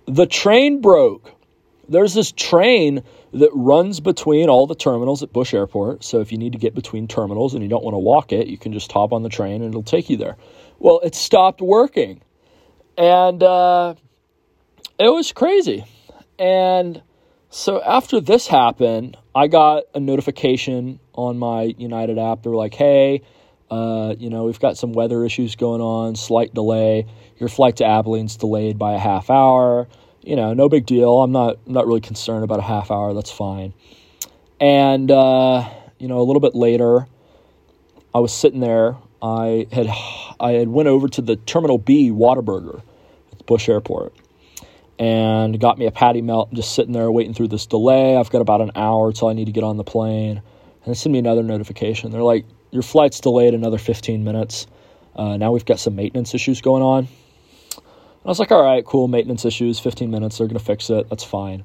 the 0.06 0.24
train 0.24 0.80
broke. 0.80 1.34
There's 1.90 2.14
this 2.14 2.30
train 2.30 3.02
that 3.32 3.50
runs 3.52 3.98
between 3.98 4.48
all 4.48 4.68
the 4.68 4.76
terminals 4.76 5.24
at 5.24 5.32
Bush 5.32 5.52
Airport. 5.52 6.04
So 6.04 6.20
if 6.20 6.30
you 6.30 6.38
need 6.38 6.52
to 6.52 6.58
get 6.58 6.72
between 6.72 7.08
terminals 7.08 7.52
and 7.52 7.64
you 7.64 7.68
don't 7.68 7.82
want 7.82 7.94
to 7.94 7.98
walk 7.98 8.32
it, 8.32 8.46
you 8.46 8.56
can 8.56 8.72
just 8.72 8.92
hop 8.92 9.12
on 9.12 9.24
the 9.24 9.28
train 9.28 9.60
and 9.60 9.70
it'll 9.70 9.82
take 9.82 10.08
you 10.08 10.16
there. 10.16 10.36
Well, 10.78 11.00
it 11.00 11.16
stopped 11.16 11.60
working. 11.60 12.22
And 12.96 13.42
uh, 13.42 13.94
it 15.00 15.08
was 15.08 15.32
crazy. 15.32 15.84
And 16.38 17.02
so 17.48 17.82
after 17.82 18.20
this 18.20 18.46
happened, 18.46 19.16
I 19.34 19.48
got 19.48 19.84
a 19.92 19.98
notification 19.98 21.00
on 21.12 21.40
my 21.40 21.74
United 21.76 22.18
app. 22.18 22.44
They 22.44 22.50
were 22.50 22.56
like, 22.56 22.74
hey, 22.74 23.22
uh, 23.68 24.14
you 24.16 24.30
know, 24.30 24.44
we've 24.44 24.60
got 24.60 24.78
some 24.78 24.92
weather 24.92 25.24
issues 25.24 25.56
going 25.56 25.80
on, 25.80 26.14
slight 26.14 26.54
delay. 26.54 27.06
Your 27.38 27.48
flight 27.48 27.78
to 27.78 27.84
Abilene's 27.84 28.36
delayed 28.36 28.78
by 28.78 28.94
a 28.94 28.98
half 28.98 29.28
hour 29.28 29.88
you 30.22 30.36
know, 30.36 30.52
no 30.52 30.68
big 30.68 30.86
deal. 30.86 31.22
I'm 31.22 31.32
not 31.32 31.58
I'm 31.66 31.72
not 31.72 31.86
really 31.86 32.00
concerned 32.00 32.44
about 32.44 32.58
a 32.58 32.62
half 32.62 32.90
hour. 32.90 33.14
That's 33.14 33.30
fine. 33.30 33.72
And 34.60 35.10
uh, 35.10 35.68
you 35.98 36.08
know, 36.08 36.18
a 36.18 36.24
little 36.24 36.40
bit 36.40 36.54
later, 36.54 37.06
I 38.14 38.20
was 38.20 38.32
sitting 38.32 38.60
there. 38.60 38.96
I 39.22 39.66
had 39.72 39.88
I 40.40 40.52
had 40.52 40.68
went 40.68 40.88
over 40.88 41.08
to 41.08 41.22
the 41.22 41.36
Terminal 41.36 41.78
B 41.78 42.10
Whataburger 42.10 42.82
at 43.32 43.38
the 43.38 43.44
Bush 43.44 43.68
Airport 43.68 44.14
and 44.98 45.58
got 45.58 45.78
me 45.78 45.86
a 45.86 45.90
patty 45.90 46.20
melt 46.20 46.52
just 46.52 46.74
sitting 46.74 46.92
there 46.92 47.10
waiting 47.10 47.32
through 47.32 47.48
this 47.48 47.64
delay. 47.64 48.16
I've 48.16 48.30
got 48.30 48.42
about 48.42 48.60
an 48.60 48.72
hour 48.76 49.12
till 49.12 49.28
I 49.28 49.32
need 49.32 49.46
to 49.46 49.52
get 49.52 49.64
on 49.64 49.78
the 49.78 49.84
plane. 49.84 50.42
And 50.84 50.86
they 50.86 50.94
send 50.94 51.14
me 51.14 51.18
another 51.18 51.42
notification. 51.42 52.10
They're 52.10 52.22
like, 52.22 52.44
your 52.70 52.82
flight's 52.82 53.18
delayed 53.18 53.54
another 53.54 53.78
15 53.78 54.24
minutes. 54.24 54.66
Uh, 55.16 55.38
now 55.38 55.52
we've 55.52 55.64
got 55.64 55.80
some 55.80 55.96
maintenance 55.96 56.34
issues 56.34 56.60
going 56.60 56.82
on. 56.82 57.08
I 58.24 58.28
was 58.28 58.38
like, 58.38 58.52
all 58.52 58.62
right, 58.62 58.84
cool, 58.84 59.08
maintenance 59.08 59.44
issues, 59.44 59.78
15 59.78 60.10
minutes, 60.10 60.38
they're 60.38 60.46
going 60.46 60.58
to 60.58 60.64
fix 60.64 60.90
it, 60.90 61.08
that's 61.08 61.24
fine. 61.24 61.64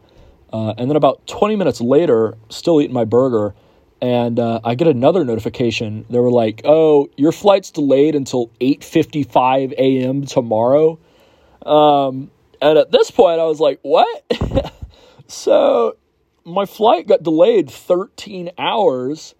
Uh, 0.53 0.73
and 0.77 0.89
then 0.89 0.95
about 0.95 1.25
20 1.27 1.55
minutes 1.55 1.81
later, 1.81 2.37
still 2.49 2.79
eating 2.79 2.93
my 2.93 3.03
burger, 3.03 3.53
and 4.01 4.39
uh, 4.39 4.59
I 4.63 4.75
get 4.75 4.87
another 4.87 5.25
notification. 5.25 6.05
They 6.09 6.19
were 6.19 6.31
like, 6.31 6.61
"Oh, 6.63 7.09
your 7.17 7.31
flight's 7.31 7.71
delayed 7.71 8.15
until 8.15 8.51
8:55 8.61 9.73
a.m. 9.73 10.25
tomorrow." 10.25 10.99
Um, 11.65 12.29
and 12.61 12.77
at 12.77 12.91
this 12.91 13.09
point, 13.09 13.39
I 13.39 13.45
was 13.45 13.59
like, 13.59 13.79
"What?" 13.81 14.23
so 15.27 15.97
my 16.45 16.65
flight 16.65 17.07
got 17.07 17.23
delayed 17.23 17.69
13 17.69 18.51
hours 18.57 19.33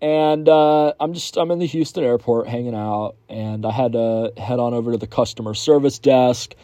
and 0.00 0.48
uh, 0.48 0.92
I'm 1.00 1.12
just 1.12 1.36
I'm 1.36 1.50
in 1.50 1.58
the 1.58 1.66
Houston 1.66 2.04
airport 2.04 2.48
hanging 2.48 2.74
out, 2.74 3.16
and 3.28 3.66
I 3.66 3.72
had 3.72 3.92
to 3.92 4.32
head 4.36 4.58
on 4.58 4.74
over 4.74 4.92
to 4.92 4.98
the 4.98 5.06
customer 5.06 5.54
service 5.54 5.98
desk. 5.98 6.54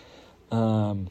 Um, 0.51 1.09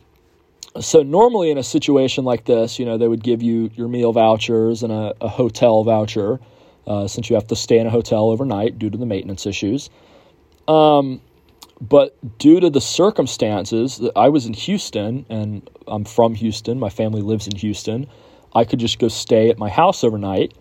so 0.80 1.04
normally 1.04 1.52
in 1.52 1.58
a 1.58 1.64
situation 1.64 2.24
like 2.24 2.46
this, 2.46 2.80
you 2.80 2.86
know, 2.86 2.98
they 2.98 3.08
would 3.08 3.24
give 3.24 3.44
you 3.44 3.70
your 3.76 3.88
meal 3.88 4.12
vouchers 4.14 4.84
and 4.84 4.92
a, 4.92 5.14
a 5.22 5.28
hotel 5.28 5.84
voucher, 5.84 6.40
uh, 6.88 7.08
since 7.08 7.30
you 7.30 7.36
have 7.36 7.48
to 7.48 7.56
stay 7.56 7.78
in 7.78 7.88
a 7.88 7.92
hotel 7.92 8.30
overnight 8.30 8.80
due 8.80 8.90
to 8.90 8.98
the 8.98 9.06
maintenance 9.06 9.46
issues. 9.46 9.90
Um, 10.68 11.22
but 11.82 12.16
due 12.40 12.62
to 12.62 12.70
the 12.70 12.80
circumstances, 12.80 14.02
I 14.16 14.30
was 14.30 14.46
in 14.46 14.54
Houston, 14.54 15.26
and 15.30 15.70
I'm 15.88 16.06
from 16.06 16.36
Houston. 16.36 16.80
My 16.80 16.90
family 16.90 17.22
lives 17.22 17.48
in 17.48 17.58
Houston. 17.58 18.08
I 18.56 18.64
could 18.64 18.80
just 18.80 19.00
go 19.00 19.10
stay 19.10 19.50
at 19.50 19.58
my 19.58 19.70
house 19.70 20.04
overnight 20.04 20.54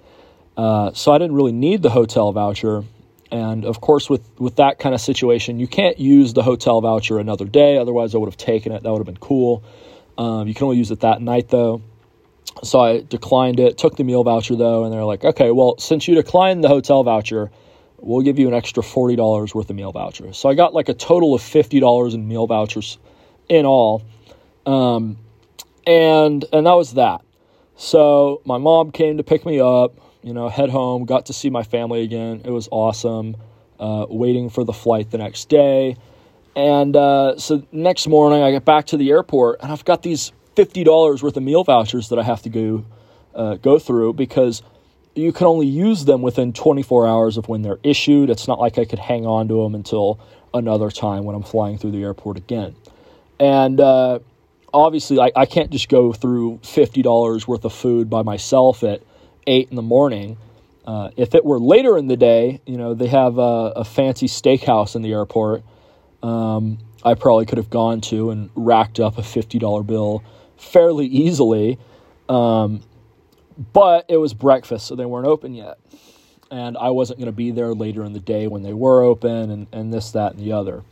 uh, 0.57 0.93
so 0.93 1.13
I 1.13 1.19
didn't 1.19 1.35
really 1.35 1.53
need 1.53 1.83
the 1.83 1.91
hotel 1.91 2.33
voucher. 2.33 2.85
And 3.31 3.65
of 3.65 3.81
course, 3.81 4.11
with, 4.11 4.29
with 4.39 4.57
that 4.57 4.79
kind 4.79 4.95
of 4.95 5.01
situation, 5.01 5.59
you 5.59 5.67
can't 5.67 5.99
use 5.99 6.35
the 6.35 6.43
hotel 6.43 6.81
voucher 6.81 7.19
another 7.19 7.47
day. 7.47 7.79
Otherwise, 7.79 8.15
I 8.15 8.19
would 8.19 8.27
have 8.27 8.37
taken 8.37 8.73
it. 8.73 8.83
That 8.83 8.91
would 8.91 8.99
have 8.99 9.07
been 9.07 9.17
cool. 9.17 9.63
Um, 10.19 10.47
you 10.47 10.55
can 10.55 10.65
only 10.65 10.77
use 10.77 10.91
it 10.91 11.01
that 11.01 11.23
night, 11.23 11.49
though. 11.49 11.81
So 12.63 12.81
I 12.81 13.01
declined 13.01 13.59
it, 13.59 13.79
took 13.79 13.97
the 13.97 14.05
meal 14.05 14.23
voucher, 14.23 14.57
though, 14.57 14.85
and 14.85 14.93
they're 14.93 15.05
like, 15.05 15.25
okay, 15.25 15.51
well, 15.51 15.79
since 15.79 16.07
you 16.07 16.15
declined 16.15 16.63
the 16.63 16.69
hotel 16.69 17.03
voucher, 17.03 17.51
we'll 17.99 18.21
give 18.21 18.39
you 18.39 18.49
an 18.49 18.55
extra 18.55 18.83
$40 18.83 19.55
worth 19.55 19.71
of 19.71 19.77
meal 19.77 19.93
vouchers. 19.93 20.37
So 20.37 20.51
I 20.51 20.55
got 20.55 20.75
like 20.75 20.91
a 20.91 20.95
total 20.95 21.35
of 21.35 21.41
$50 21.41 22.15
in 22.15 22.29
meal 22.29 22.47
vouchers 22.47 22.99
in 23.49 23.65
all. 23.65 24.03
Um, 24.67 25.17
and 25.87 26.45
and 26.53 26.67
that 26.67 26.75
was 26.75 26.95
that. 26.95 27.23
So 27.77 28.43
my 28.45 28.59
mom 28.59 28.93
came 28.93 29.17
to 29.17 29.23
pick 29.23 29.45
me 29.45 29.61
up 29.61 29.99
you 30.23 30.33
know, 30.33 30.49
head 30.49 30.71
home, 30.71 31.05
got 31.05 31.27
to 31.27 31.33
see 31.33 31.51
my 31.51 31.63
family 31.63 32.03
again. 32.03 32.43
It 32.45 32.51
was 32.51 32.69
awesome. 32.71 33.37
Uh, 33.79 34.07
waiting 34.09 34.49
for 34.49 34.65
the 34.65 34.73
flight 34.73 35.11
the 35.11 35.19
next 35.19 35.49
day. 35.49 35.97
And 36.55 36.95
uh, 36.95 37.39
so 37.39 37.67
next 37.73 38.07
morning, 38.07 38.43
I 38.43 38.51
get 38.51 38.65
back 38.65 38.87
to 38.87 38.97
the 38.97 39.11
airport 39.11 39.61
and 39.63 39.73
I've 39.73 39.85
got 39.85 40.03
these 40.03 40.33
$50 40.57 41.23
worth 41.23 41.37
of 41.37 41.43
meal 41.43 41.65
vouchers 41.65 42.09
that 42.11 42.19
I 42.19 42.23
have 42.23 42.43
to 42.43 42.51
go, 42.51 42.85
uh, 43.35 43.55
go 43.57 43.79
through 43.79 44.13
because 44.13 44.63
you 45.15 45.33
can 45.33 45.47
only 45.47 45.67
use 45.67 46.05
them 46.05 46.23
within 46.23 46.53
24 46.53 47.07
hours 47.07 47.37
of 47.37 47.49
when 47.49 47.63
they're 47.63 47.81
issued. 47.83 48.31
It's 48.31 48.47
not 48.47 48.61
like 48.61 48.79
I 48.79 48.85
could 48.85 48.99
hang 48.99 49.27
on 49.27 49.49
to 49.49 49.63
them 49.63 49.75
until 49.75 50.21
another 50.55 50.91
time 50.91 51.25
when 51.25 51.35
I'm 51.35 51.43
flying 51.43 51.79
through 51.79 51.93
the 51.93 52.03
airport 52.03 52.37
again. 52.37 52.77
And 53.41 53.81
uh, 53.81 54.21
obviously, 54.73 55.19
I, 55.19 55.33
I 55.35 55.47
can't 55.47 55.71
just 55.71 55.89
go 55.89 56.13
through 56.13 56.59
$50 56.63 57.47
worth 57.47 57.65
of 57.65 57.73
food 57.73 58.09
by 58.09 58.23
myself 58.23 58.85
at 58.85 59.03
eight 59.47 59.69
in 59.71 59.77
the 59.77 59.83
morning. 59.83 60.37
Uh, 60.85 61.11
if 61.17 61.35
it 61.35 61.45
were 61.45 61.59
later 61.59 61.97
in 61.97 62.09
the 62.09 62.17
day, 62.17 62.61
you 62.67 62.77
know, 62.77 62.95
they 62.95 63.07
have 63.07 63.39
a, 63.39 63.73
a, 63.77 63.85
fancy 63.85 64.27
steakhouse 64.27 64.97
in 64.97 65.03
the 65.03 65.13
airport, 65.13 65.63
um, 66.25 66.79
I 67.05 67.15
probably 67.15 67.47
could 67.47 67.59
have 67.59 67.71
gone 67.71 68.01
to 68.03 68.31
and 68.31 68.51
racked 68.57 68.99
up 68.99 69.17
a 69.17 69.23
$50 69.23 69.87
bill 69.87 70.25
fairly 70.57 71.07
easily. 71.07 71.79
Um, 72.29 72.83
but 73.73 74.07
it 74.09 74.17
was 74.17 74.35
breakfast, 74.35 74.87
so 74.87 74.97
they 74.97 75.05
weren't 75.05 75.27
open 75.27 75.55
yet. 75.55 75.79
And 76.51 76.77
I 76.77 76.91
wasn't 76.91 77.19
going 77.19 77.27
to 77.27 77.33
be 77.33 77.51
there 77.51 77.75
later 77.75 78.05
in 78.05 78.13
the 78.13 78.21
day 78.21 78.47
when 78.47 78.63
they 78.63 78.73
were 78.73 79.03
open, 79.03 79.51
and, 79.51 79.67
and 79.73 79.93
this, 79.93 80.11
that, 80.13 80.33
and 80.35 80.41
the 80.41 80.53
other. 80.53 80.83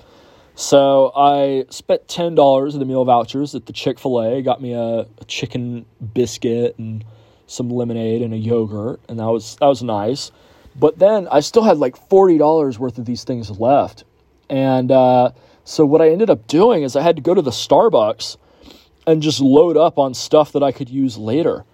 So 0.54 1.10
I 1.16 1.64
spent 1.70 2.06
ten 2.06 2.34
dollars 2.34 2.74
of 2.74 2.80
the 2.80 2.86
meal 2.86 3.04
vouchers 3.04 3.54
at 3.54 3.64
the 3.64 3.72
Chick 3.72 3.98
Fil 3.98 4.20
A. 4.20 4.42
Got 4.42 4.60
me 4.60 4.74
a, 4.74 5.06
a, 5.18 5.24
chicken 5.26 5.86
biscuit 6.12 6.78
and 6.78 7.02
some 7.50 7.68
lemonade 7.68 8.22
and 8.22 8.32
a 8.32 8.36
yogurt, 8.36 9.00
and 9.08 9.18
that 9.18 9.26
was 9.26 9.56
that 9.56 9.66
was 9.66 9.82
nice. 9.82 10.30
But 10.76 10.98
then 10.98 11.28
I 11.30 11.40
still 11.40 11.62
had 11.62 11.78
like 11.78 11.96
forty 12.08 12.38
dollars 12.38 12.78
worth 12.78 12.98
of 12.98 13.04
these 13.04 13.24
things 13.24 13.50
left, 13.50 14.04
and 14.48 14.90
uh, 14.90 15.30
so 15.64 15.84
what 15.84 16.00
I 16.00 16.10
ended 16.10 16.30
up 16.30 16.46
doing 16.46 16.82
is 16.82 16.96
I 16.96 17.02
had 17.02 17.16
to 17.16 17.22
go 17.22 17.34
to 17.34 17.42
the 17.42 17.50
Starbucks 17.50 18.36
and 19.06 19.22
just 19.22 19.40
load 19.40 19.76
up 19.76 19.98
on 19.98 20.14
stuff 20.14 20.52
that 20.52 20.62
I 20.62 20.72
could 20.72 20.88
use 20.88 21.18
later. 21.18 21.64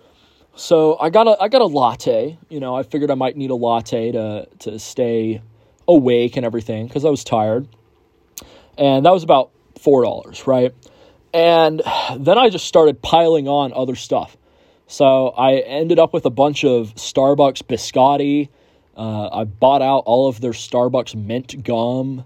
So 0.55 0.99
I 0.99 1.11
got 1.11 1.27
a 1.27 1.37
I 1.41 1.49
got 1.49 1.61
a 1.61 1.66
latte. 1.66 2.39
You 2.49 2.61
know, 2.61 2.74
I 2.74 2.83
figured 2.83 3.11
I 3.11 3.14
might 3.14 3.37
need 3.37 3.51
a 3.51 3.55
latte 3.55 4.12
to 4.12 4.49
to 4.61 4.79
stay 4.79 5.43
awake 5.89 6.37
and 6.37 6.47
everything 6.47 6.87
because 6.87 7.05
I 7.05 7.11
was 7.11 7.22
tired 7.22 7.68
and 8.79 9.07
that 9.07 9.12
was 9.12 9.22
about 9.22 9.51
four 9.79 10.03
dollars, 10.03 10.47
right? 10.47 10.74
And 11.33 11.83
then 12.18 12.39
I 12.39 12.49
just 12.49 12.66
started 12.66 13.03
piling 13.03 13.49
on 13.49 13.72
other 13.74 13.95
stuff. 13.95 14.37
So 14.87 15.28
I 15.28 15.57
ended 15.57 15.99
up 15.99 16.12
with 16.12 16.26
a 16.26 16.30
bunch 16.30 16.64
of 16.64 16.95
Starbucks 16.95 17.62
biscotti. 17.64 18.49
Uh, 18.97 19.28
I 19.28 19.45
bought 19.45 19.82
out 19.82 20.05
all 20.07 20.28
of 20.28 20.41
their 20.41 20.53
Starbucks 20.53 21.14
mint 21.14 21.62
gum. 21.64 22.24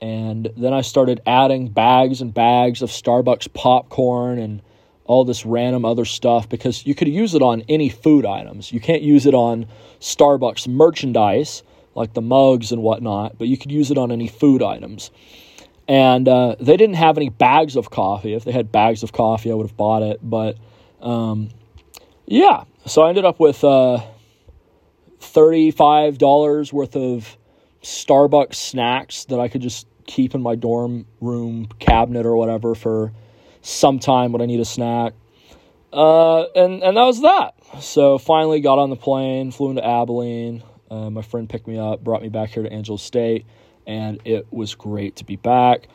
And 0.00 0.50
then 0.56 0.72
I 0.72 0.80
started 0.80 1.20
adding 1.26 1.68
bags 1.68 2.22
and 2.22 2.32
bags 2.32 2.80
of 2.80 2.90
Starbucks 2.90 3.52
popcorn 3.52 4.38
and 4.38 4.62
all 5.04 5.24
this 5.24 5.44
random 5.44 5.84
other 5.84 6.04
stuff 6.04 6.48
because 6.48 6.86
you 6.86 6.94
could 6.94 7.08
use 7.08 7.34
it 7.34 7.42
on 7.42 7.64
any 7.68 7.90
food 7.90 8.24
items. 8.24 8.72
You 8.72 8.80
can't 8.80 9.02
use 9.02 9.26
it 9.26 9.34
on 9.34 9.66
Starbucks 10.00 10.68
merchandise 10.68 11.62
like 11.94 12.14
the 12.14 12.22
mugs 12.22 12.72
and 12.72 12.82
whatnot, 12.82 13.36
but 13.36 13.48
you 13.48 13.58
could 13.58 13.72
use 13.72 13.90
it 13.90 13.98
on 13.98 14.10
any 14.10 14.28
food 14.28 14.62
items. 14.62 15.10
And 15.88 16.28
uh, 16.28 16.56
they 16.60 16.76
didn't 16.76 16.94
have 16.94 17.18
any 17.18 17.28
bags 17.28 17.76
of 17.76 17.90
coffee. 17.90 18.32
If 18.34 18.44
they 18.44 18.52
had 18.52 18.70
bags 18.70 19.02
of 19.02 19.12
coffee, 19.12 19.50
I 19.50 19.54
would 19.54 19.66
have 19.66 19.76
bought 19.76 20.02
it. 20.02 20.20
But 20.22 20.56
um, 21.02 21.50
yeah, 22.30 22.62
so 22.86 23.02
I 23.02 23.08
ended 23.08 23.24
up 23.24 23.40
with 23.40 23.64
uh, 23.64 23.98
$35 25.20 26.72
worth 26.72 26.94
of 26.94 27.36
Starbucks 27.82 28.54
snacks 28.54 29.24
that 29.24 29.40
I 29.40 29.48
could 29.48 29.62
just 29.62 29.88
keep 30.06 30.36
in 30.36 30.40
my 30.40 30.54
dorm 30.54 31.06
room 31.20 31.66
cabinet 31.80 32.24
or 32.26 32.36
whatever 32.36 32.76
for 32.76 33.12
some 33.62 33.98
time 33.98 34.30
when 34.30 34.40
I 34.40 34.46
need 34.46 34.60
a 34.60 34.64
snack. 34.64 35.14
Uh, 35.92 36.42
and, 36.54 36.84
and 36.84 36.96
that 36.96 37.02
was 37.02 37.20
that. 37.22 37.54
So 37.82 38.16
finally 38.16 38.60
got 38.60 38.78
on 38.78 38.90
the 38.90 38.96
plane, 38.96 39.50
flew 39.50 39.70
into 39.70 39.84
Abilene. 39.84 40.62
Uh, 40.88 41.10
my 41.10 41.22
friend 41.22 41.48
picked 41.48 41.66
me 41.66 41.78
up, 41.78 42.04
brought 42.04 42.22
me 42.22 42.28
back 42.28 42.50
here 42.50 42.62
to 42.62 42.72
Angelo 42.72 42.96
State 42.96 43.44
and 43.88 44.20
it 44.24 44.46
was 44.52 44.76
great 44.76 45.16
to 45.16 45.24
be 45.24 45.34
back. 45.34 45.88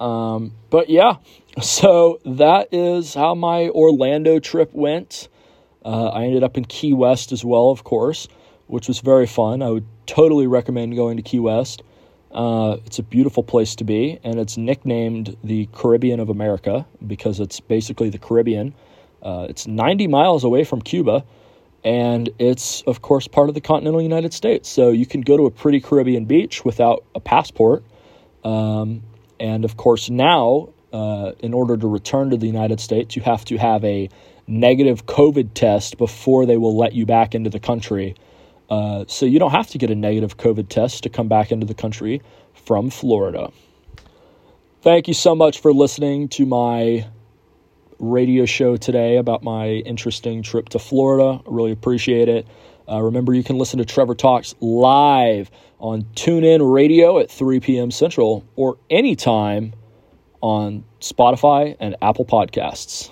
Um, 0.00 0.52
but 0.68 0.90
yeah, 0.90 1.18
so 1.62 2.18
that 2.24 2.70
is 2.72 3.14
how 3.14 3.36
my 3.36 3.68
Orlando 3.68 4.40
trip 4.40 4.74
went. 4.74 5.28
Uh, 5.86 6.08
I 6.08 6.24
ended 6.24 6.42
up 6.42 6.56
in 6.56 6.64
Key 6.64 6.92
West 6.92 7.30
as 7.30 7.44
well, 7.44 7.70
of 7.70 7.84
course, 7.84 8.26
which 8.66 8.88
was 8.88 8.98
very 8.98 9.26
fun. 9.26 9.62
I 9.62 9.70
would 9.70 9.86
totally 10.06 10.48
recommend 10.48 10.96
going 10.96 11.16
to 11.16 11.22
Key 11.22 11.38
West. 11.38 11.84
Uh, 12.32 12.78
it's 12.84 12.98
a 12.98 13.04
beautiful 13.04 13.44
place 13.44 13.76
to 13.76 13.84
be, 13.84 14.18
and 14.24 14.40
it's 14.40 14.56
nicknamed 14.56 15.36
the 15.44 15.66
Caribbean 15.72 16.18
of 16.18 16.28
America 16.28 16.84
because 17.06 17.38
it's 17.38 17.60
basically 17.60 18.10
the 18.10 18.18
Caribbean. 18.18 18.74
Uh, 19.22 19.46
it's 19.48 19.68
90 19.68 20.08
miles 20.08 20.42
away 20.42 20.64
from 20.64 20.82
Cuba, 20.82 21.24
and 21.84 22.30
it's 22.40 22.82
of 22.82 23.00
course 23.00 23.28
part 23.28 23.48
of 23.48 23.54
the 23.54 23.60
continental 23.60 24.02
United 24.02 24.34
States. 24.34 24.68
So 24.68 24.90
you 24.90 25.06
can 25.06 25.20
go 25.20 25.36
to 25.36 25.46
a 25.46 25.52
pretty 25.52 25.80
Caribbean 25.80 26.24
beach 26.24 26.64
without 26.64 27.04
a 27.14 27.20
passport, 27.20 27.84
um, 28.42 29.04
and 29.38 29.64
of 29.64 29.76
course 29.76 30.10
now, 30.10 30.70
uh, 30.92 31.32
in 31.38 31.54
order 31.54 31.76
to 31.76 31.86
return 31.86 32.30
to 32.30 32.36
the 32.36 32.46
United 32.46 32.80
States, 32.80 33.14
you 33.14 33.22
have 33.22 33.44
to 33.44 33.56
have 33.56 33.84
a 33.84 34.08
negative 34.46 35.06
COVID 35.06 35.54
test 35.54 35.98
before 35.98 36.46
they 36.46 36.56
will 36.56 36.76
let 36.76 36.92
you 36.92 37.06
back 37.06 37.34
into 37.34 37.50
the 37.50 37.60
country. 37.60 38.14
Uh, 38.68 39.04
so 39.08 39.26
you 39.26 39.38
don't 39.38 39.50
have 39.50 39.68
to 39.68 39.78
get 39.78 39.90
a 39.90 39.94
negative 39.94 40.36
COVID 40.36 40.68
test 40.68 41.02
to 41.04 41.08
come 41.08 41.28
back 41.28 41.52
into 41.52 41.66
the 41.66 41.74
country 41.74 42.22
from 42.54 42.90
Florida. 42.90 43.50
Thank 44.82 45.08
you 45.08 45.14
so 45.14 45.34
much 45.34 45.60
for 45.60 45.72
listening 45.72 46.28
to 46.30 46.46
my 46.46 47.06
radio 47.98 48.44
show 48.44 48.76
today 48.76 49.16
about 49.16 49.42
my 49.42 49.68
interesting 49.68 50.42
trip 50.42 50.68
to 50.70 50.78
Florida. 50.78 51.42
I 51.44 51.50
really 51.50 51.72
appreciate 51.72 52.28
it. 52.28 52.46
Uh, 52.88 53.00
remember, 53.02 53.34
you 53.34 53.42
can 53.42 53.58
listen 53.58 53.78
to 53.78 53.84
Trevor 53.84 54.14
Talks 54.14 54.54
live 54.60 55.50
on 55.80 56.02
TuneIn 56.14 56.72
Radio 56.72 57.18
at 57.18 57.30
3 57.30 57.60
p.m. 57.60 57.90
Central 57.90 58.44
or 58.54 58.78
anytime 58.90 59.72
on 60.40 60.84
Spotify 61.00 61.76
and 61.80 61.96
Apple 62.00 62.24
Podcasts. 62.24 63.10